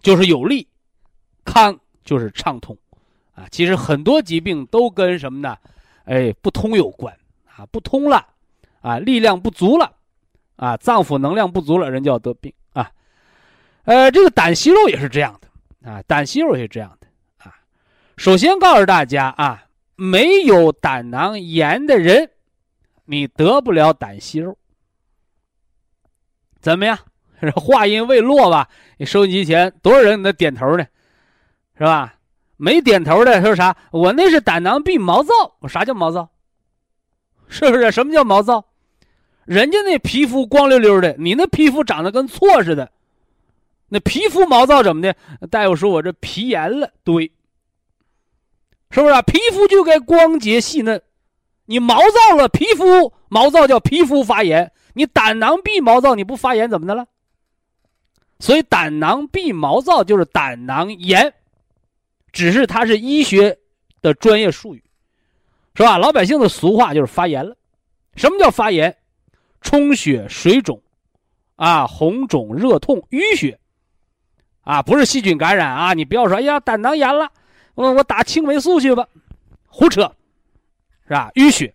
[0.00, 0.68] 就是有力，
[1.44, 1.78] 康。
[2.04, 2.76] 就是畅通，
[3.34, 5.56] 啊，其实很多疾病都跟什么呢？
[6.04, 8.26] 哎，不通有关啊，不通了，
[8.82, 9.90] 啊，力量不足了，
[10.56, 12.92] 啊，脏腑能量不足了，人就要得病啊。
[13.84, 17.06] 呃，这个胆息肉也是这样的啊，胆息肉也是这样的
[17.38, 17.56] 啊。
[18.18, 19.64] 首先告诉大家啊，
[19.96, 22.32] 没有胆囊炎的人，
[23.06, 24.58] 你得不了胆息肉。
[26.60, 26.98] 怎么样？
[27.56, 28.68] 话音未落吧？
[28.98, 30.86] 你收音机前多少人在点头呢？
[31.76, 32.14] 是吧？
[32.56, 33.76] 没点头的说啥？
[33.90, 35.32] 我那是胆囊壁毛躁。
[35.58, 36.30] 我啥叫毛躁？
[37.48, 37.90] 是不是？
[37.90, 38.64] 什么叫毛躁？
[39.44, 42.90] 人家那皮肤光溜溜的，你那皮肤长得跟错似的，
[43.88, 45.14] 那皮肤毛躁怎么的？
[45.50, 47.32] 大夫说我这皮炎了，对，
[48.90, 49.22] 是不是？
[49.22, 51.02] 皮肤就该光洁细嫩，
[51.66, 57.06] 你毛躁了，皮肤毛躁叫皮肤发炎，你胆囊壁毛躁，你不发炎怎么的了？
[58.38, 61.34] 所以胆囊壁毛躁就是胆囊炎。
[62.34, 63.56] 只是它是医学
[64.02, 64.84] 的专业术语，
[65.76, 65.96] 是吧？
[65.96, 67.56] 老百姓的俗话就是发炎了。
[68.16, 68.94] 什么叫发炎？
[69.60, 70.82] 充血、水肿，
[71.56, 73.58] 啊，红肿、热痛、淤血，
[74.62, 75.94] 啊，不是细菌感染啊！
[75.94, 77.30] 你不要说，哎呀，胆囊炎了，
[77.74, 79.08] 我我打青霉素去吧，
[79.68, 80.02] 胡扯，
[81.04, 81.30] 是吧？
[81.36, 81.72] 淤血，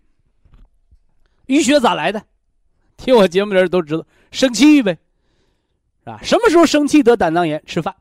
[1.47, 2.21] 淤血咋来的？
[2.97, 4.97] 听我节目的人都知道，生气呗，
[6.03, 6.19] 是吧？
[6.21, 7.63] 什么时候生气得胆囊炎？
[7.65, 7.95] 吃饭。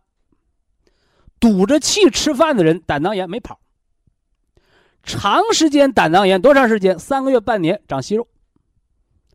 [1.41, 3.61] 堵着气吃饭的人，胆囊炎没跑。
[5.05, 6.99] 长时间胆囊炎多长时间？
[6.99, 8.27] 三个月、半年长息肉，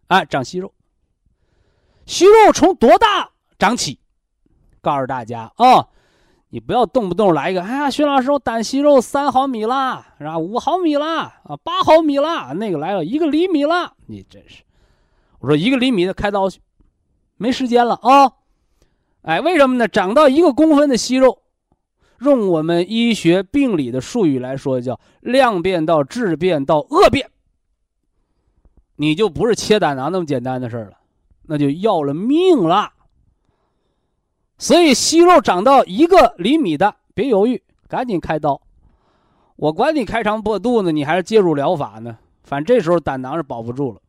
[0.07, 0.73] 啊，长息肉。
[2.05, 3.99] 息肉从多大长起？
[4.81, 5.87] 告诉大家啊，
[6.49, 10.37] 你不要动不动来一个，哎呀，徐老师，我胆息肉三毫米啦，是吧？
[10.37, 14.63] 五毫米啦，啊，八毫米啦，那个来了一个厘米啦，你真是。
[15.39, 16.59] 我说一个厘米的开刀去，
[17.37, 18.33] 没时间了啊。
[19.21, 19.87] 哎，为什么呢？
[19.87, 21.42] 长到一个公分的息肉。
[22.23, 27.29] 用我们医学病理的术语来说，叫量变到质变到恶变，
[28.95, 30.97] 你就不是切胆囊那么简单的事了，
[31.43, 32.93] 那就要了命了。
[34.57, 38.61] 所以息肉长到一个厘米的，别犹豫，赶紧开刀。
[39.55, 42.17] 我管你开肠破肚呢，你还是介入疗法呢？
[42.43, 44.01] 反正这时候胆囊是保不住了，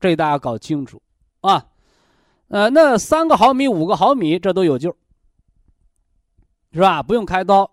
[0.00, 1.00] 这大家搞清楚
[1.40, 1.66] 啊。
[2.48, 4.94] 呃，那三个毫米、五个毫米，这都有救，
[6.72, 7.02] 是吧？
[7.02, 7.70] 不用开刀，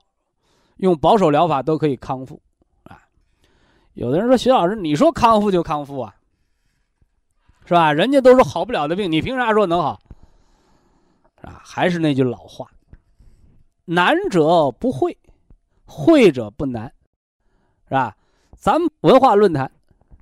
[0.78, 2.42] 用保守疗法都可以康复
[2.84, 3.02] 啊。
[3.94, 6.16] 有的人说：“徐老师，你说康复就康复啊，
[7.66, 7.94] 是吧？
[7.94, 10.00] 人家都说好不了的病，你凭啥说能好？”
[11.42, 12.68] 啊，还是那句老话
[13.86, 15.18] ：“难者不会，
[15.86, 16.92] 会者不难。”
[17.88, 18.16] 是吧？
[18.56, 19.72] 咱们文化论坛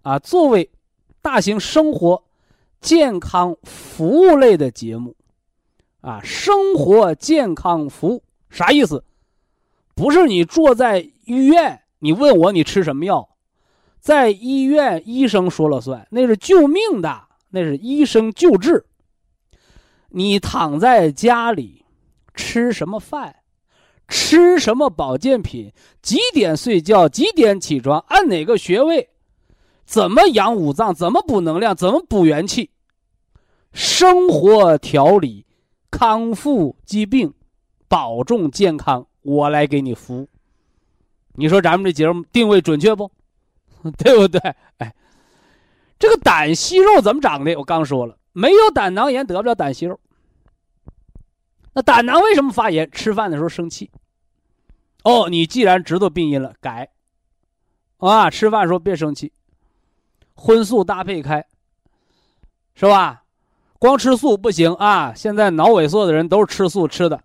[0.01, 0.69] 啊，作为
[1.21, 2.23] 大型生活。
[2.81, 5.15] 健康服务类的节目，
[6.01, 8.21] 啊，生活健康服务
[8.53, 9.03] 啥意思？
[9.95, 13.27] 不是你坐在医院，你问我你吃什么药，
[13.99, 18.85] 在医院医生说了算，那是救命的，那是医生救治。
[20.09, 21.83] 你躺在家里，
[22.35, 23.37] 吃什么饭，
[24.07, 25.73] 吃什么保健品，
[26.03, 29.09] 几点睡觉，几点起床，按哪个穴位，
[29.83, 32.69] 怎么养五脏，怎么补能量，怎么补元气。
[33.71, 35.47] 生活调理，
[35.89, 37.33] 康复疾病，
[37.93, 40.27] 保重健康，我来给你服务。
[41.33, 43.11] 你说咱们这节目定位准确不？
[43.99, 44.39] 对不对？
[44.79, 44.95] 哎，
[45.99, 47.55] 这个胆息肉怎么长的？
[47.55, 49.99] 我刚说了，没有胆囊炎得不了胆息肉。
[51.73, 52.89] 那胆囊为什么发炎？
[52.89, 53.91] 吃饭的时候生气。
[55.03, 56.89] 哦，你既然知道病因了，改
[57.97, 59.31] 啊，吃饭时候别生气，
[60.33, 61.45] 荤素搭配开，
[62.73, 63.23] 是吧？
[63.77, 65.13] 光吃素不行啊！
[65.13, 67.21] 现在脑萎缩的人都是吃素吃的，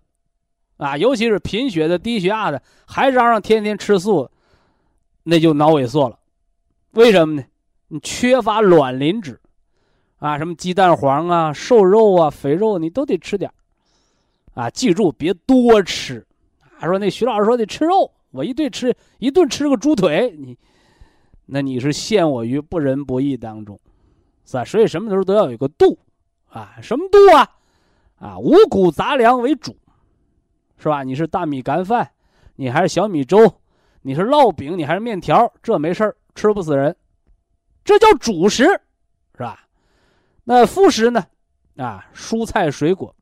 [0.79, 4.31] 啊，尤其是贫血的、低血压的，还嚷嚷天天吃素，
[5.23, 6.17] 那就脑萎缩了。
[6.91, 7.43] 为什么呢？
[7.89, 9.39] 你缺乏卵磷脂，
[10.19, 13.51] 啊，什么鸡蛋黄啊、瘦肉啊、肥肉，你都得吃点
[14.53, 16.25] 啊，记住别多吃。
[16.77, 20.57] 还说那徐老师说得吃肉，我一顿吃一顿吃个猪腿，你，
[21.45, 23.77] 那你是陷我于不仁不义当中，
[24.45, 24.63] 是吧？
[24.63, 25.99] 所以什么时候都要有个度。
[26.47, 27.47] 啊，什么度啊？
[28.17, 29.77] 啊，五谷杂粮为主，
[30.79, 31.03] 是吧？
[31.03, 32.09] 你是大米干饭，
[32.55, 33.61] 你还是小米粥，
[34.01, 36.95] 你是烙饼，你还是面条，这没事吃不死人，
[37.83, 39.67] 这叫主食，是吧？
[40.45, 41.27] 那副食呢？
[41.75, 43.13] 啊，蔬菜水果，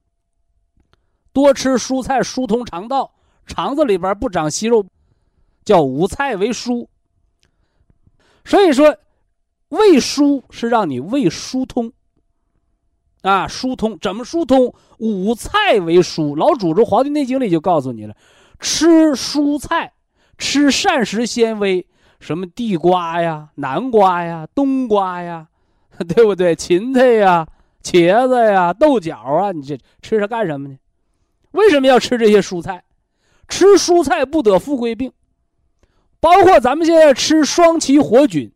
[1.34, 3.14] 多吃蔬菜疏通肠道，
[3.46, 4.86] 肠子里边不长息肉，
[5.66, 6.88] 叫五菜为蔬。
[8.46, 8.96] 所以说，
[9.70, 11.92] 胃疏是让你胃疏通。
[13.28, 14.74] 啊，疏通怎么疏通？
[15.00, 16.36] 五菜为疏。
[16.36, 18.16] 老祖宗《黄帝内经》里就告诉你了，
[18.60, 19.92] 吃蔬菜，
[20.38, 21.86] 吃膳食纤维，
[22.20, 25.48] 什么地瓜呀、南瓜呀、冬瓜呀，
[26.16, 26.56] 对不对？
[26.56, 27.46] 芹菜呀、
[27.84, 30.78] 茄子呀、豆角啊，你这吃它干什么呢？
[31.52, 32.84] 为什么要吃这些蔬菜？
[33.50, 35.12] 吃蔬菜不得富贵病，
[36.20, 38.52] 包括咱们现在吃双歧活菌，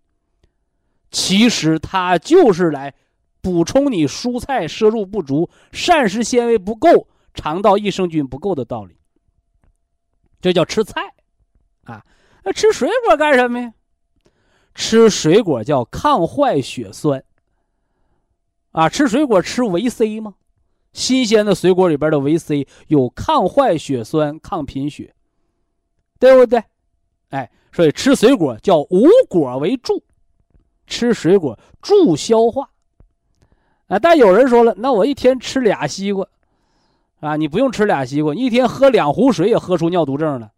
[1.12, 2.94] 其实它就是来。
[3.42, 8.96] 补充你蔬菜摄入不足、膳食纤维不够、肠道益生菌不够的道理，
[10.40, 11.02] 这叫吃菜，
[11.84, 12.06] 啊，
[12.44, 13.74] 那吃水果干什么呀？
[14.76, 17.24] 吃水果叫抗坏血酸，
[18.72, 20.36] 啊，吃水果吃维 C 吗？
[20.94, 25.16] 新鲜的水果里边的维 C 有抗坏血酸、抗贫血，
[26.20, 26.64] 对不对？
[27.30, 30.04] 哎，所以吃水果叫无果为助，
[30.86, 32.70] 吃水果助消化。
[33.92, 34.00] 啊！
[34.00, 36.26] 但有人说了，那我一天吃俩西瓜，
[37.20, 40.50] 啊，你不用吃俩西瓜，一天喝两壶水也喝出尿毒症了，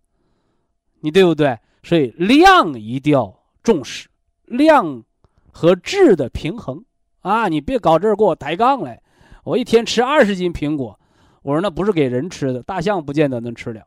[1.00, 1.58] 你对不对？
[1.82, 4.08] 所以量一定要重视，
[4.46, 5.04] 量
[5.52, 6.86] 和质的平衡
[7.22, 7.48] 啊！
[7.48, 9.02] 你别搞这给我抬杠来，
[9.44, 11.00] 我一天吃二十斤苹果，
[11.42, 13.82] 我说那不是给人吃的，大象不见得能吃了，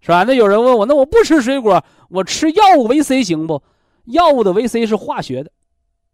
[0.00, 0.24] 是吧？
[0.24, 3.62] 那有人问我，那我不吃水果，我吃药物维 C 行不？
[4.06, 5.52] 药物的维 C 是化学的，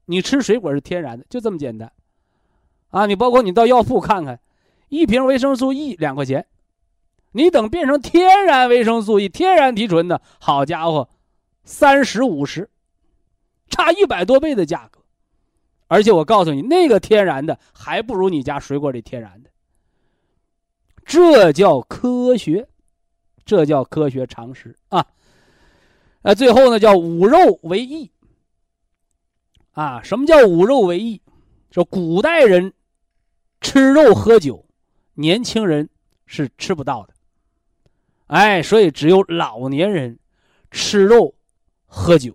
[0.04, 1.90] 你吃水果是天然的，就这么简单。
[2.90, 4.40] 啊，你包括你到药铺看看，
[4.88, 6.46] 一瓶维生素 E 两块钱，
[7.32, 11.08] 你等变成天然维生素 E、天然提纯的，好家伙，
[11.62, 12.68] 三十五十，
[13.68, 15.00] 差一百多倍的价格，
[15.86, 19.50] 而且我告诉你，那个天然的还不如你家水果里天然的，
[21.04, 22.66] 这叫科学，
[23.44, 25.06] 这叫科学常识啊！
[26.22, 28.10] 呃，最后呢，叫五肉为益。
[29.72, 31.22] 啊，什么叫五肉为益？
[31.70, 32.72] 说古代人。
[33.60, 34.64] 吃肉喝酒，
[35.14, 35.88] 年轻人
[36.26, 37.14] 是吃不到的，
[38.28, 40.18] 哎，所以只有老年人
[40.70, 41.34] 吃肉
[41.86, 42.34] 喝酒。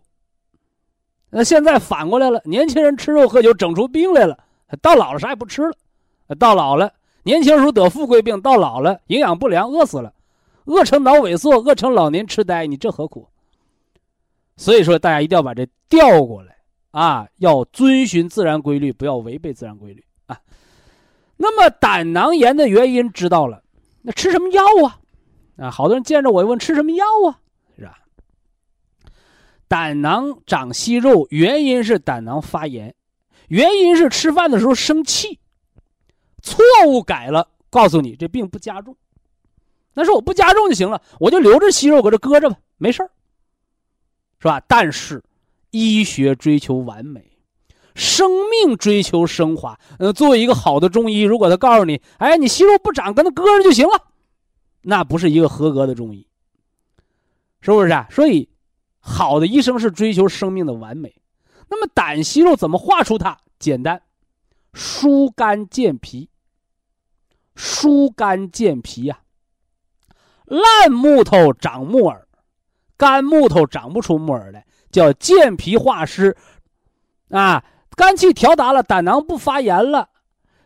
[1.30, 4.38] 那现在反过来了，年轻人吃肉喝酒整出病来了，
[4.82, 5.76] 到老了啥也不吃了，
[6.38, 10.14] 到老了年轻时候得富贵病，到老了营养不良饿死了，
[10.66, 13.28] 饿成脑萎缩，饿成老年痴呆，你这何苦？
[14.58, 16.56] 所以说，大家一定要把这调过来
[16.92, 20.06] 啊，要遵循自然规律，不要违背自然规律。
[21.38, 23.64] 那么胆囊炎的原因知道了，
[24.02, 25.00] 那吃什么药啊？
[25.58, 27.40] 啊，好多人见着我问吃什么药啊？
[27.78, 27.98] 是吧？
[29.68, 32.94] 胆囊长息肉，原因是胆囊发炎，
[33.48, 35.40] 原因是吃饭的时候生气，
[36.42, 38.96] 错误改了，告诉你这病不加重，
[39.94, 43.10] 那说我不加重就行了，我就留着息肉搁这搁着吧，没事儿。
[44.40, 44.62] 是吧？
[44.68, 45.24] 但是，
[45.72, 47.35] 医学追求完美，
[47.96, 49.80] 生命追求升华。
[49.98, 54.00] 呃，作为一个好的中医，如果他告诉你，哎，你息肉不长，跟他搁着就行了，
[54.82, 56.28] 那不是一个合格的中医，
[57.62, 58.08] 是不是啊？
[58.12, 58.48] 所以，
[59.00, 61.16] 好的医生是追求生命的完美。
[61.70, 63.38] 那么，胆息肉怎么化出它？
[63.58, 64.02] 简单，
[64.74, 66.30] 疏肝健脾。
[67.56, 69.20] 疏肝健脾呀，
[70.44, 72.28] 烂木头长木耳。
[72.98, 76.36] 干木头长不出木耳来，叫健脾化湿，
[77.30, 77.64] 啊，
[77.96, 80.10] 肝气调达了，胆囊不发炎了，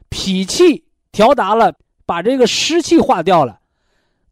[0.10, 1.74] 脾气调达了，
[2.06, 3.60] 把这个湿气化掉了，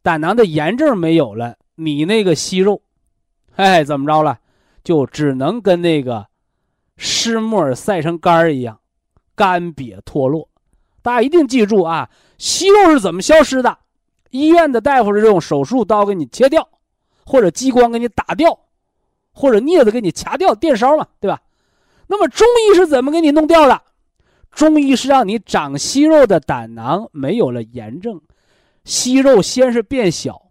[0.02, 2.82] 胆囊的炎症没有了，你那个息肉，
[3.56, 4.38] 哎，怎么着了？
[4.82, 6.26] 就只能跟那个
[6.96, 8.78] 湿木耳晒成干儿一样，
[9.34, 10.48] 干瘪脱落。
[11.02, 13.78] 大家一定记住啊，息肉是怎么消失的？
[14.30, 16.68] 医院的大夫是用手术刀给你切掉。
[17.30, 18.58] 或者激光给你打掉，
[19.34, 21.38] 或者镊子给你掐掉，电烧嘛，对吧？
[22.08, 23.80] 那么中医是怎么给你弄掉的？
[24.50, 28.20] 中医是让你长息肉的胆囊没有了炎症，
[28.84, 30.50] 息肉先是变小，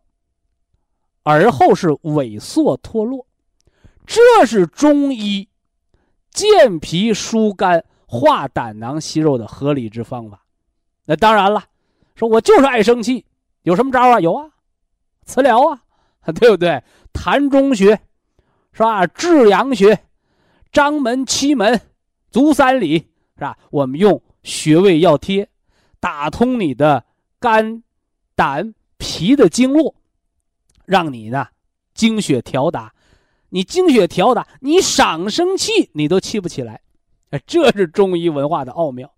[1.24, 3.28] 而后是萎缩脱落，
[4.06, 5.50] 这是中医
[6.32, 10.44] 健脾疏肝化胆囊息肉的合理之方法。
[11.06, 11.64] 那当然了，
[12.16, 13.26] 说我就是爱生气，
[13.64, 14.20] 有什么招啊？
[14.20, 14.48] 有啊，
[15.26, 15.82] 磁疗啊。
[16.42, 16.84] 对不对？
[17.14, 17.98] 痰中穴，
[18.74, 19.08] 是吧？
[19.08, 19.98] 至阳穴，
[20.78, 21.82] 章门、七门、
[22.30, 23.00] 足三里，
[23.34, 23.58] 是吧？
[23.72, 25.50] 我们用穴位要贴，
[26.00, 27.04] 打通你的
[27.40, 27.82] 肝、
[28.36, 29.96] 胆、脾的经络，
[30.86, 31.48] 让你呢
[31.96, 32.94] 精血调达。
[33.50, 36.84] 你精血调达，你赏生气，你都气不起来。
[37.48, 39.12] 这是中医文化的奥妙。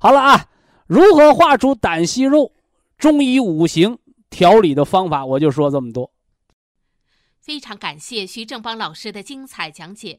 [0.00, 0.48] 好了啊，
[0.88, 2.50] 如何画出胆息肉？
[2.98, 6.10] 中医五行调理的方法，我就说这么多。
[7.38, 10.18] 非常感谢徐正邦老师的精彩讲解，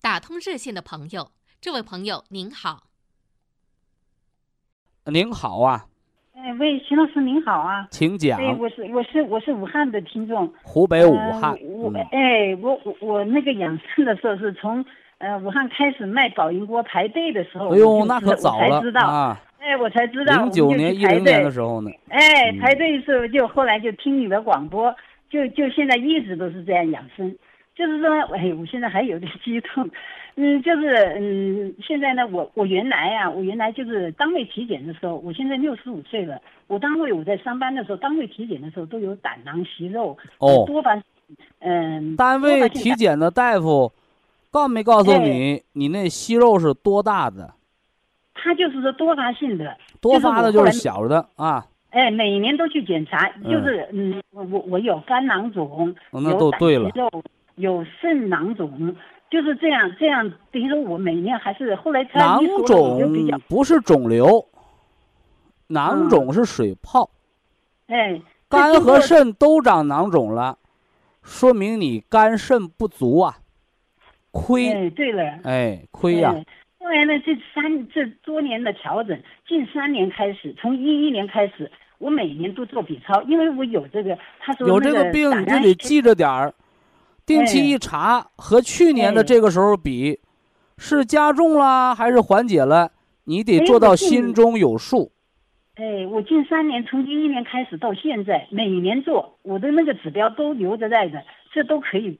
[0.00, 1.32] 打通热线的朋友。
[1.60, 2.84] 这位朋友您好，
[5.06, 5.86] 您好啊。
[6.34, 8.38] 哎，喂，秦老师您好啊，请讲。
[8.38, 11.58] 哎，我是我是我是武汉的听众，湖北武汉。
[11.62, 14.84] 我哎，我我我那个养生的时候是从
[15.18, 19.42] 呃武汉开始卖保音锅排队的时候，哎呦，那可早了啊。
[19.58, 21.90] 哎，我才知道，零九年一零年的时候呢。
[22.08, 24.94] 哎，排队的时候就后来就听你的广播。
[25.28, 27.36] 就就现在一直都是这样养生，
[27.76, 29.88] 就是说，哎，我现在还有点激动，
[30.36, 40.98] 嗯， 就是嗯，现在呢，我我原来啊，我原来就是单位体检的时候，我现在六十五岁了，我单位我在上班的时候，单位体检的时候都有胆囊息肉，哦，多发，
[41.60, 43.92] 嗯，单位体检的大夫
[44.50, 47.52] 告没告诉你，你那息肉是多大的？
[48.34, 51.66] 他就是说多发性的，多发的就是小的啊。
[51.90, 57.22] 哎，每年都去检查，就是嗯，我我我有肝囊肿，有胆息肉，有
[58.00, 58.94] 肾囊肿，
[59.30, 60.30] 就是这样这样。
[60.52, 64.46] 等于说我每年还是后来才囊肿不是肿瘤，
[65.68, 67.10] 囊肿是水泡。
[67.86, 70.58] 哎，肝和肾都长囊肿了，
[71.22, 73.38] 说明你肝肾不足啊，
[74.30, 74.72] 亏。
[74.72, 76.34] 哎，对了，哎，亏呀。
[76.78, 81.70] 后来呢，这三这多年的调整，近三年开始，从一一年开始。
[81.98, 86.52] 我每年都做 B 超，因为我有这个，他说有这个病你就得记着点儿，
[87.26, 90.20] 定期一查，和去年的这个时候比，
[90.78, 92.92] 是加重了还是缓解了？
[93.24, 95.10] 你得做到心中有数。
[95.74, 101.22] 哎，我近三年，从一一年开始到现在，每年做，我的那个指标都留着在的，
[101.52, 102.18] 这都可以，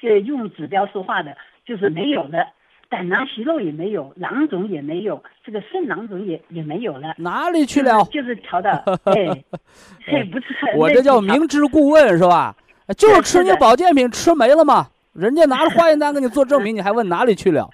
[0.00, 2.48] 这个用指标说话的，就是没有了，
[2.90, 8.04] 胆囊息肉也没有，囊肿也没有，这个肾囊肿也也没有了，哪里去了？
[8.10, 8.72] 就是调的，
[9.04, 9.24] 哎，
[10.08, 12.54] 哎，不是，我这叫明知故问是吧？
[12.96, 14.86] 就是吃你保健品吃没了吗？
[15.12, 17.68] 人家拿着化验单给你做证明，你还问哪里去了？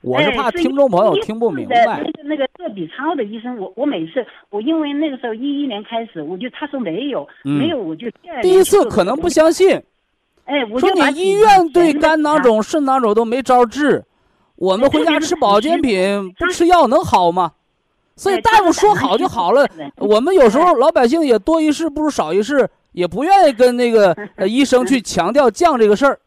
[0.00, 1.84] 我是怕听众朋友听不明白。
[1.84, 8.06] 那个那个做 B 超的医生，我我每次我因为那个时候一一年开始，我就他说没有没有，我就
[8.40, 9.82] 第一次可能不相信。
[10.44, 14.04] 哎，我说你医院对肝囊肿、肾囊肿都没招治，
[14.56, 17.52] 我们回家吃保健品不吃药能好吗？
[18.16, 19.68] 所以大夫说好就好了。
[19.96, 24.16] 我们有时候老百姓也多一事不如少一事，也不愿意跟那个
[24.46, 26.18] 医生去强调降这个事儿。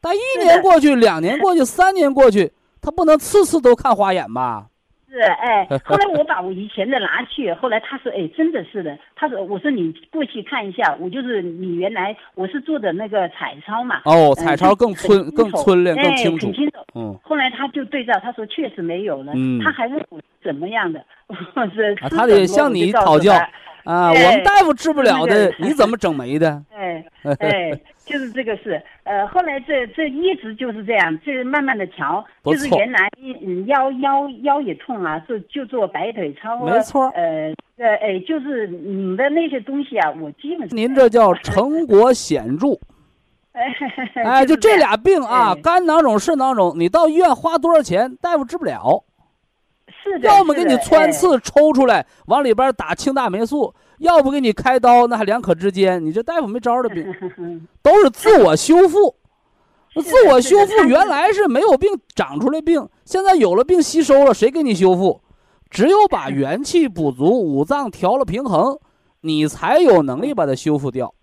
[0.00, 2.52] 但一年过去，两年过去， 三年过去。
[2.82, 4.66] 他不能次次都看花眼吧？
[5.10, 8.98] 是哎， 后来我把我以前的拿去，后来他说，哎，真的是的。
[9.16, 14.02] 他说，我说你过去看一下，我就是你原来我是做的那个彩超嘛。
[14.04, 16.52] 哦，彩超更村更村练更清楚。
[16.94, 17.16] 嗯。
[17.22, 19.32] 后来他就对照，他说确实没有了。
[19.36, 19.58] 嗯。
[19.62, 19.94] 他还是
[20.42, 21.02] 怎么样的？
[21.28, 21.34] 我
[21.74, 21.94] 是。
[22.10, 23.32] 他得向你讨教
[23.84, 24.10] 啊！
[24.10, 26.62] 我们大夫治不了的，你怎么整没的？
[26.74, 27.04] 哎
[27.38, 27.80] 哎。
[28.04, 33.08] 就是这个事，呃，后来这这一直就是这样，这慢慢的调，就是原来
[33.42, 42.78] 嗯腰腰腰也痛啊，就就做白腿操啊，没错，呃呃哎，就是你的那些东西啊，我基本您这叫成果显著，
[44.22, 49.02] 哎就这俩病啊，肝囊肿、肾囊肿，你到医院花多少钱，大夫治不了，
[50.04, 53.74] 是的，要么给你穿刺抽出来，往里边打青大霉素。
[53.98, 56.04] 要不给你开刀，那还两可之间。
[56.04, 57.06] 你这大夫没招的病，
[57.80, 59.16] 都是自我修复。
[60.02, 65.22] 自我修复原来是没有病长出来病，现在有了病吸收了，谁给你修复？
[65.70, 68.78] 只有把元气补足，五脏调了平衡，
[69.22, 71.14] 你才有能力把它修复掉。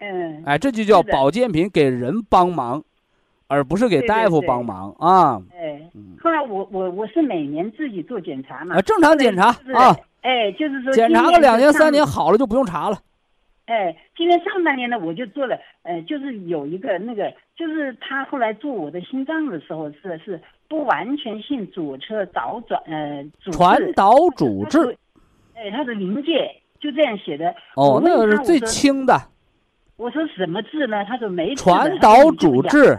[0.00, 2.82] 嗯，哎，这就叫保健品给人帮忙，
[3.52, 5.42] 而不是给大夫帮忙啊。
[5.54, 5.78] 哎，
[6.18, 9.94] 后来我我我是每年自己做检查嘛，正常检查啊。
[10.22, 12.96] 哎，就是说检查个两年三年好了就不用查了。
[13.66, 23.22] 哎，今年上半年呢，我就做了，呃，就是有一个那个，就是他后来做我的心脏的时候是是不完全性左侧导转呃
[23.52, 24.96] 传导阻滞。
[25.54, 26.50] 哎，他是临界，
[26.80, 27.54] 就这样写的。
[27.76, 29.14] 哦，那个是最轻的。
[29.96, 31.04] 我说什么治呢？
[31.04, 31.54] 他说没。
[31.54, 32.98] 传导阻滞。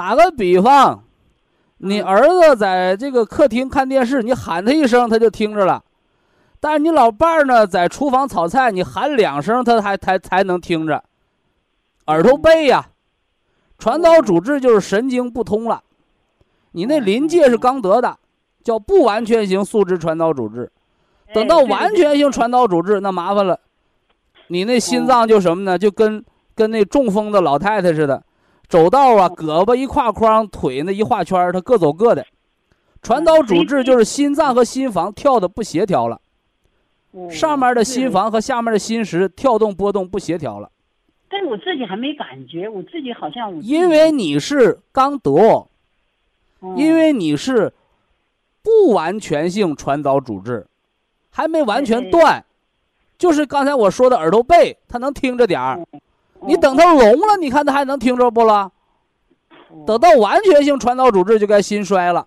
[0.00, 1.04] 打个比方，
[1.76, 5.84] 你儿子在这个客厅看电视，你喊他一声，他就听着了。
[6.58, 11.04] 但是你老伴儿呢，在厨房炒菜，你喊两声，他还才才能听着。
[12.06, 12.86] 耳朵背呀，
[13.78, 15.82] 传导阻滞就是神经不通了。
[16.72, 18.16] 你那临界是刚得的，
[18.64, 20.72] 叫不完全型素质传导阻滞。
[21.34, 23.60] 等到完全性传导阻滞，那麻烦了。
[24.46, 25.78] 你那心脏就什么呢？
[25.78, 26.24] 就跟
[26.54, 28.22] 跟那中风的老太太似的，
[28.70, 32.24] 走道啊，胳膊一挎筐，腿那一画圈，他各走各的。
[33.02, 36.20] 传导阻滞就是心脏和心房跳的不协调了。
[37.28, 40.70] 上面的心房和下面的心室跳动波动不协调了，
[41.28, 45.66] 但是我自己还没感觉，我自己好像因为你是刚得，
[46.76, 47.72] 因为你是
[48.62, 50.68] 不完全性传导阻滞，
[51.30, 52.44] 还没完全断，
[53.18, 55.84] 就是刚才我说的耳朵背，他能听着点儿，
[56.46, 58.72] 你等他聋了，你看他还能听着不了？
[59.86, 62.26] 等到完全性传导阻滞，就该心衰了。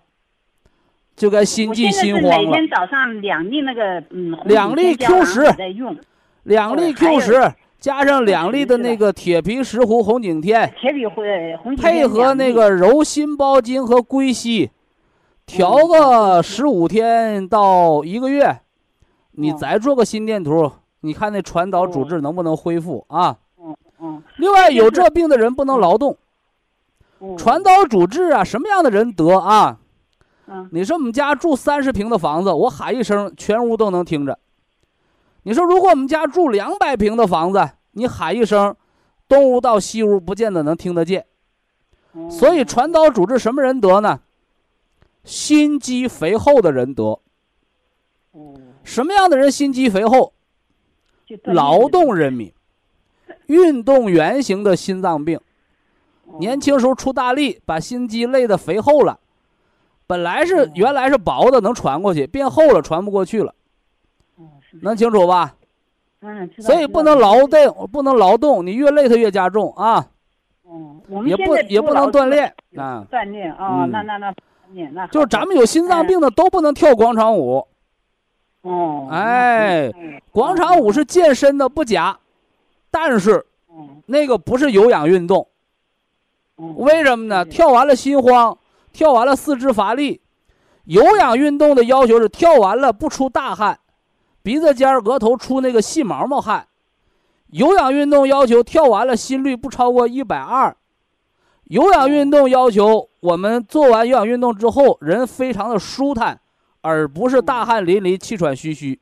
[1.16, 2.38] 就该心悸心慌了。
[2.38, 5.96] 每天早上两粒那个嗯，两粒 Q 十在用，
[6.42, 14.72] 两粒 Q 十加上两粒的那个铁皮石斛红景天，铁皮红配合那个柔心包经和归西，
[15.46, 18.62] 调个十五天到一个月，
[19.32, 23.36] 你再做个心电图，你看那传导阻滞能不能恢复啊？
[24.36, 26.16] 另外，有这病的人不能劳动。
[27.38, 29.78] 传导主治啊，什么样的人得啊？
[30.72, 34.38] 你说我们家住三十平的房子，我喊一声，全屋都能听着。
[35.44, 38.76] 你说如果我们家住两百平的房子，你喊一声，
[39.26, 41.24] 东屋到西屋不见得能听得见。
[42.30, 44.20] 所以传导主治什么人得呢？
[45.24, 47.20] 心肌肥厚的人得。
[48.82, 50.34] 什么样的人心肌肥厚？
[51.44, 52.52] 劳动人民，
[53.46, 55.40] 运动员型的心脏病，
[56.38, 59.18] 年轻时候出大力，把心肌累得肥厚了。
[60.06, 63.54] 本来是原来是薄的，能传过去，变厚了传不过去了。
[64.82, 65.54] 能清楚吧？
[66.20, 70.06] 嗯，所以不能劳动，不能劳动，你越累它越加重啊。
[70.66, 73.06] 嗯，我们也不也不能锻炼啊。
[73.10, 74.34] 锻炼啊，那那那
[74.92, 77.66] 那就是咱们有心脏病的都不能跳广场舞。
[78.62, 82.18] 哦，哎嗯，广场舞是健身的不假，
[82.94, 85.48] 但是嗯那个不是有氧运动。
[86.58, 87.44] 嗯，为什么呢？
[87.44, 88.56] 跳完了心慌，
[88.92, 90.20] 跳完了四肢乏力。
[90.84, 93.80] 有氧运动的要求是跳完了不出大汗，
[94.44, 96.68] 鼻子尖儿、额头出那个细毛毛汗。
[97.48, 100.76] 有氧运动要求跳完了心率不超过一百二。
[101.64, 106.40] 有氧运动要求我们做完有氧运动之后，人非常的舒坦，
[106.82, 109.00] 而不是大汗淋漓、气喘吁吁。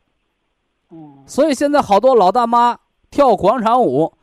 [0.91, 2.79] 嗯所以现在好多老大妈
[3.13, 4.15] 跳广场舞，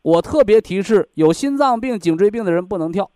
[0.00, 3.08] 我特别提示有心脏病、颈椎病的人不能跳，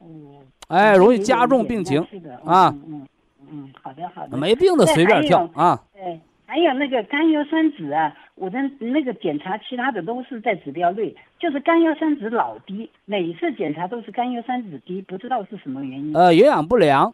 [0.00, 2.06] 嗯，哎，嗯容易加重病情。
[2.08, 3.08] 是的啊嗯嗯
[3.50, 4.38] 嗯，好的好的。
[4.38, 5.82] 没病的随便跳啊。
[5.92, 16.16] 对，还有那个甘油三酯啊，我的那个检查其他的都是在指标内，就是甘油三酯老低，每次检查都是甘油三酯低，不知道是什么原因。
[16.16, 17.12] 呃，营养不良。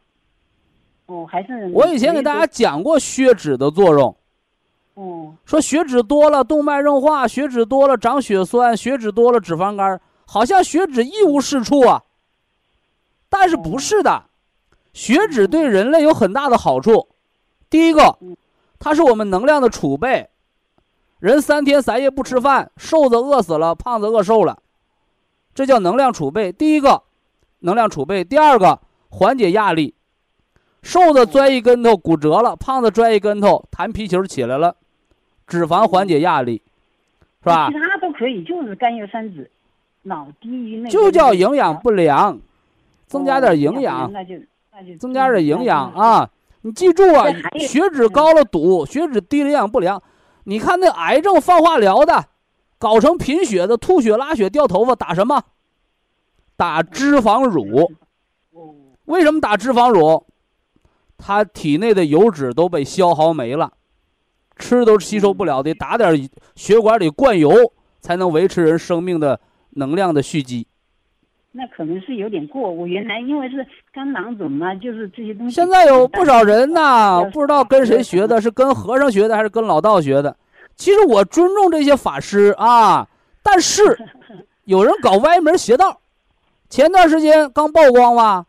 [1.06, 4.14] 哦，还是我以前给大家讲过血脂的作用，
[4.99, 12.03] 哦说血脂多了动脉硬化，血脂多了长血栓，血脂多了脂肪肝，好像血脂一无是处啊。
[13.28, 14.24] 但是不是的，
[14.92, 17.07] 血脂对人类有很大的好处。
[17.70, 18.18] 第一个，
[18.80, 20.28] 它是我们能量的储备。
[21.20, 24.59] 人三天三夜不吃饭，瘦子饿死了，胖子饿瘦了，
[25.55, 26.51] 这叫能量储备。
[26.51, 27.05] 第一个，
[27.61, 28.80] 能量储备；第二个，
[29.11, 29.94] 缓解压力。
[30.82, 34.76] 瘦子摔一跟头骨折了，胖子摔一跟头弹皮球起来了，
[35.49, 36.62] 脂肪缓解压力，
[37.42, 37.78] 是吧其？
[37.78, 39.49] 他都可以，就是甘油三酯
[40.03, 42.38] 老低于那个就叫营养不良，
[43.07, 44.34] 增加点营哦养，那就
[44.72, 46.01] 那就增加点营养嗯。
[46.01, 46.30] 啊！
[46.62, 47.26] 你记住啊
[47.59, 50.03] 血脂高了堵，血脂低了营养不良。
[50.44, 52.26] 你看那癌症放化疗的，
[52.78, 55.42] 搞成贫血的，吐血、拉血、掉头发，打什么？
[56.57, 57.88] 打脂肪乳。
[58.53, 58.74] 哦
[59.05, 60.26] 为什么打脂肪乳？
[61.16, 63.72] 他体内的油脂都被消耗没了，
[64.59, 67.50] 吃都吸收不了，得打点血管里灌油，
[68.00, 69.38] 才能维持人生命的
[69.70, 70.66] 能量的蓄积。
[71.52, 72.70] 那可能是有点过。
[72.70, 75.54] 我原来因为是肝囊肿嘛，就是这些东西。
[75.54, 80.36] 现在有不少人呐，嗯不知道跟谁学的，是跟和尚学的还是跟老道学的。
[80.76, 83.09] 其实我尊重这些法师啊，
[83.42, 83.98] 但是
[84.66, 86.00] 有人搞歪门邪道。
[86.68, 88.44] 前段时间刚曝光吧，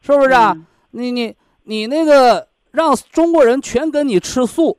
[0.00, 0.52] 是不是啊？
[0.54, 0.66] 嗯
[0.96, 1.34] 你你
[1.64, 4.78] 你那个让中国人全跟你吃素，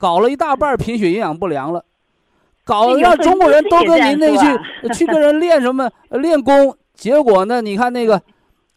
[0.00, 1.84] 搞了一大半贫血营养不良了，
[2.64, 8.22] 搞这个让中国人都跟您那去去跟人练什么呃练功，结果呢，你看那个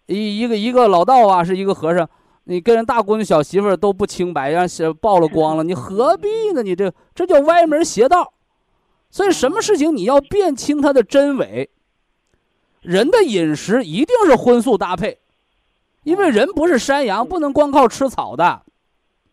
[0.07, 2.09] 一一个一个老道啊，是一个和尚，
[2.43, 6.61] 你跟人大姑娘小媳妇儿都不清白，让是曝了光了，你何必呢？
[6.61, 8.33] 你这这叫歪门邪道。
[9.09, 11.69] 所以什么事情你要辨清它的真伪。
[12.81, 15.19] 人的饮食一定是荤素搭配，
[16.03, 18.63] 因为人不是山羊，不能光靠吃草的。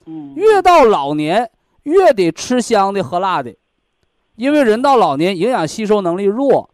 [0.06, 1.50] 嗯，越到老年，
[1.84, 3.54] 越得吃香的喝辣的，
[4.36, 6.70] 因为人到老年营养吸收能力弱，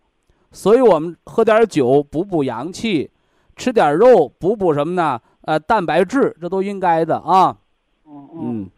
[0.52, 3.10] 所以我们喝点酒补补阳气，
[3.56, 5.20] 吃点肉补补什么呢？
[5.42, 7.56] 呃，蛋白质，这都应该的啊。
[8.06, 8.70] 嗯嗯。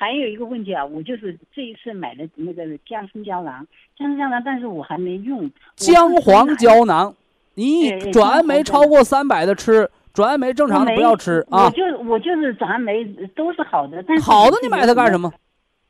[0.00, 3.66] 还有一个问题啊，我就是这一次买的那个姜参胶囊，
[3.98, 5.50] 姜参胶囊，但是我还没用。
[5.74, 7.12] 姜黄胶胶囊，
[7.54, 11.70] 你转氨酶超过三百的吃，转氨酶正常的不要吃啊我。
[11.70, 13.04] 就我就是转氨酶
[13.34, 15.32] 都是好的，但是好的，你买它干什么？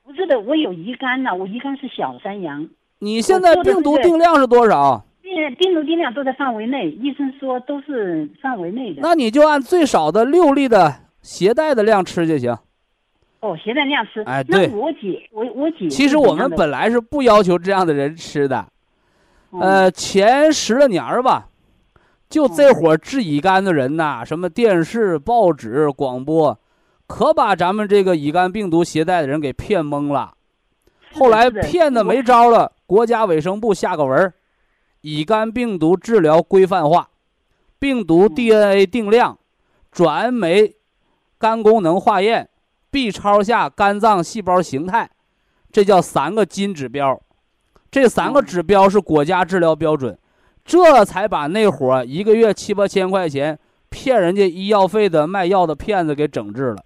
[0.08, 0.12] 么？
[0.12, 2.66] 不是的，我有乙肝呐、我乙肝是小三阳，
[3.00, 5.04] 你现在病毒定量是多少？
[5.20, 9.02] 病病毒定量都在范围内，医生说都是范围内的。
[9.02, 12.56] 那你就按最少的六粒的携带的量吃就行。
[13.40, 14.22] 哦，携带量吃。
[14.22, 18.64] 哎对那我姐，我我姐其实我们本来是不要求这样的人吃的，
[19.52, 21.48] 嗯呃，前十来年儿吧，
[22.30, 26.58] 就这伙治乙肝的人呐，什么电视、报纸、广播，
[27.08, 30.34] 可把咱们这个乙肝病毒携带的人给骗懵了。
[31.14, 34.34] 后来骗的没招了，国家卫生部下个文儿，
[35.00, 37.08] 乙肝病毒治疗规范化，
[37.78, 39.36] 病毒嗯 DNA 定量，
[39.90, 40.76] 转氨酶
[41.38, 42.50] 肝功能化验
[42.90, 45.10] ，B 超下肝脏细胞形态，
[45.72, 47.20] 这叫三个金指标。
[47.90, 50.16] 这三个嗯指标是国家治疗标准，
[50.62, 56.84] 这才把那伙儿一个月七八千块钱骗人家医药费的卖药的骗子给整治了。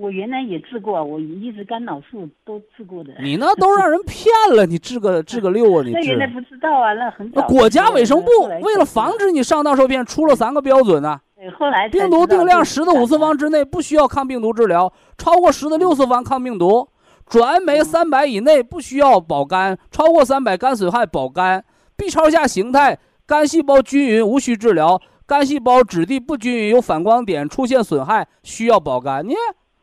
[0.00, 3.12] 我原来也治过，我一直肝脑素都治过的。
[3.20, 5.82] 你那都让人骗了，你治个 治个六啊？
[5.84, 6.26] 你治那原来？
[6.28, 7.42] 不知道啊，那很早。
[7.46, 8.30] 国家卫生部
[8.62, 16.88] 为了防止你上当受骗，出了三个标准呢、 对，后来病毒定量十的五次方之内不需要抗病毒治疗，超过十的六次方抗病毒。
[17.26, 21.62] 转氨酶三百以内不需要保肝，超过三百肝损害保肝。
[21.96, 29.24] B 超下形态，肝细胞均匀无需治疗，肝细胞质地不均匀有反光点出现损害需要保肝。
[29.24, 29.40] 你看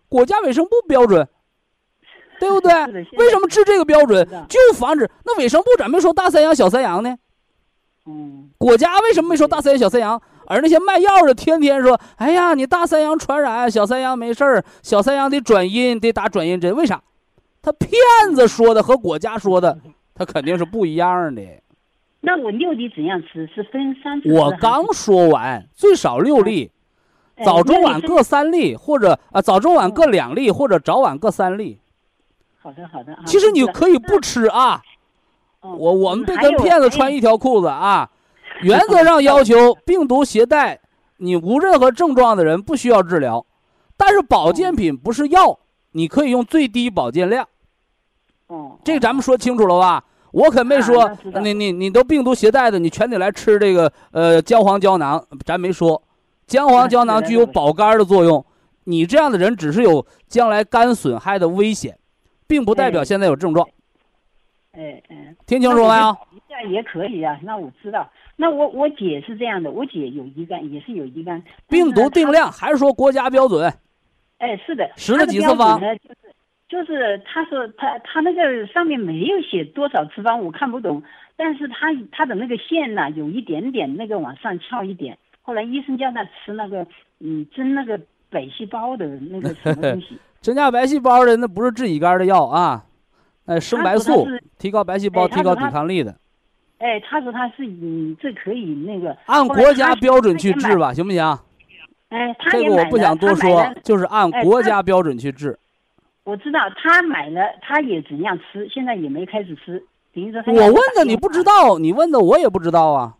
[0.09, 1.27] 国家卫生部标准
[2.39, 2.71] 对不对？
[3.17, 4.27] 为什么治这个标准？
[4.47, 7.15] 就防止那卫生部怎么没说大三阳、小三阳呢？
[8.05, 10.21] 嗯，国家为什么没说大三阳、小三阳？
[10.45, 17.01] 而那些卖药的天天说：“哎呀，你大三阳传染，小三阳没事儿，小三阳得转阴，得打转阴针。”为啥？
[17.61, 17.91] 他骗
[18.33, 19.77] 子说的和国家说的，
[20.15, 21.41] 他肯定是不一样的。
[22.21, 23.45] 那我六粒怎样吃？
[23.47, 24.31] 是分三次？
[24.31, 26.71] 我刚说完，最少六粒，
[27.43, 31.79] 早中晚各三粒，或者啊早中晚各两粒，或者早晚各三粒。
[32.61, 33.17] 好的，好的。
[33.25, 34.81] 其实你可以不吃啊。
[35.61, 38.09] 我我们别跟骗子穿一条裤子啊。
[38.61, 40.79] 原则上要求病毒携带，
[41.17, 43.45] 你无任何症状的人不需要治疗，
[43.95, 45.59] 但是保健品不是药，
[45.91, 47.47] 你可以用最低保健量。
[48.47, 50.03] 哦，这个咱们说清楚了吧？
[50.31, 51.09] 我可没说
[51.41, 56.01] 你你你都病毒携带的，你全得来吃这个呃姜黄胶囊，咱没说，
[56.47, 58.45] 姜黄胶囊具有保肝的作用，
[58.85, 61.99] 你这样的人只是有将来肝损害的危险，
[62.47, 63.67] 并不代表现在有症状。
[64.71, 66.17] 哎哎，听清楚没有？
[66.47, 68.09] 这样也可以啊，那我知道。
[68.37, 71.43] 那我我姐是这样的，我姐有乙肝，也是有乙肝。
[71.67, 73.73] 病毒定量还是说国家标准？
[74.37, 74.89] 哎，是的。
[74.95, 75.81] 十了几次方？
[75.81, 75.97] 就是
[76.69, 81.03] 就是，他说他他那个上面没有写多少次方，我看不懂。
[81.35, 85.17] 但是他他的那个线呢，有一点点那个往上翘一点。
[85.47, 86.85] 后来医生叫他吃那个
[87.21, 87.97] 嗯增那个
[88.29, 90.19] 白细胞的那个什么 东西。
[90.41, 92.83] 增加白细胞的那不是治乙肝的药啊，
[93.45, 94.27] 那生白素，
[94.59, 96.13] 提高白细胞，提高抵抗力的。
[96.79, 101.23] 哎，他说他是嗯，这可以那个按国家标准去治吧，行不行？
[102.09, 105.57] 哎，这个我不想多说，就是按国家标准去治。
[106.25, 109.81] 我知道他买了，他也怎样吃，现在也没开始吃。
[110.13, 113.13] 等于说我问的你不知道，你问的我也不知道啊。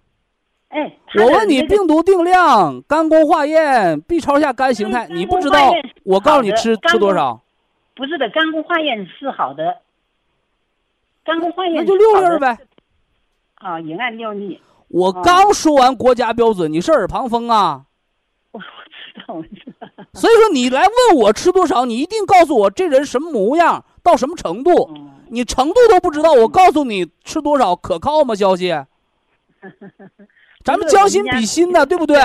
[0.70, 5.72] 哎，我问你病毒定量、肝功化验、B 超下肝形态，你不知道，
[6.04, 7.42] 我告诉你吃吃多少。
[7.96, 9.78] 不是的，肝功化验是好的。
[11.24, 12.58] 肝功化验那就六粒呗。
[13.56, 14.62] 啊，也按六粒。
[14.90, 17.86] 我刚说完国家标准，你是耳旁风啊？
[18.52, 18.66] 我知
[19.28, 19.88] 道，我知道。
[20.14, 24.90] 所以说你来问我吃多少，你一定告诉我这人什么模样，到什么程度。
[25.30, 28.36] 你程度都不知道，我告诉你吃多少可靠吗？
[28.36, 28.74] 消息？
[30.68, 32.20] 咱们将心比心的，对不对？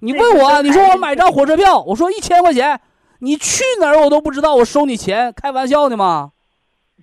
[0.00, 2.78] 你问我，你说我买张火车票，我说一千块钱，
[3.20, 6.32] 你去哪儿我都不知道，我收你钱，开玩笑呢吗？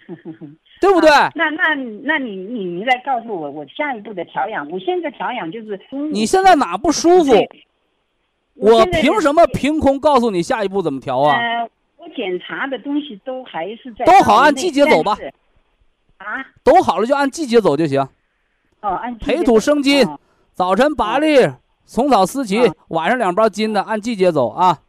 [0.80, 1.10] 对不对？
[1.34, 1.74] 那那
[2.04, 4.70] 那你你你再告诉我，我下一步的调养。
[4.70, 5.80] 我现在调养就是，
[6.12, 7.34] 你现在哪不舒服？
[8.54, 11.36] 我凭什么凭空告诉你下一步怎么调啊？
[11.36, 11.68] 呃，
[11.98, 15.18] 我检查的东西都还是在都好，按季节走吧。
[16.18, 16.46] 啊？
[16.64, 18.08] 都好了就按季节走就行。
[18.82, 20.08] 哦，按培土生金，
[20.56, 21.36] 早晨八粒
[21.86, 24.80] 虫草思琪，晚上两包金的，按季节走啊。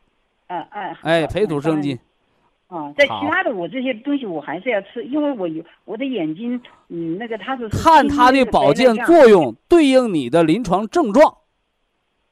[0.46, 0.96] 嗯嗯。
[1.02, 1.98] 哎，培土生金。
[2.68, 11.36] 啊，在其他的我这些东西我还是要吃，因为我有我的眼睛，嗯，那个它是看它的保健作用对应你的临床症状。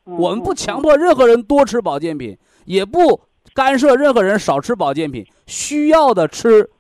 [0.05, 3.21] 我们不强迫任何人多吃保健品，也不
[3.53, 5.27] 干涉任何人少吃保健品。
[5.49, 6.71] 需要的吃，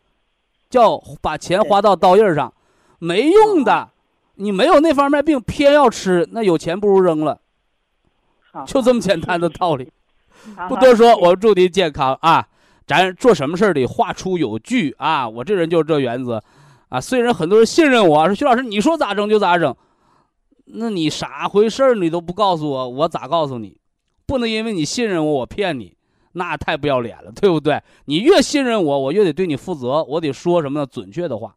[0.70, 2.52] 叫把钱花到刀刃上；
[3.00, 3.88] 没用的，
[4.37, 7.41] 你没有那方面病偏要吃，那有钱不如扔了。
[8.66, 9.91] 就这么简单的道理。
[10.68, 12.47] 不多说，我祝您健康啊！
[12.87, 15.26] 咱做什么事儿得话出有据啊！
[15.26, 16.43] 我这人就是这原则，
[16.91, 19.74] 啊，虽然很多人信任我，说徐老师你说咋整就咋整，
[20.66, 23.78] 那你啥回事儿你都不告诉我，我咋告诉你？
[24.26, 25.97] 不能因为你信任我，我骗你，
[26.32, 27.82] 那太不要脸了，对不对？
[28.05, 30.87] 你越信任我，我越得对你负责，我得说什么呢？
[30.87, 31.57] 准确的话。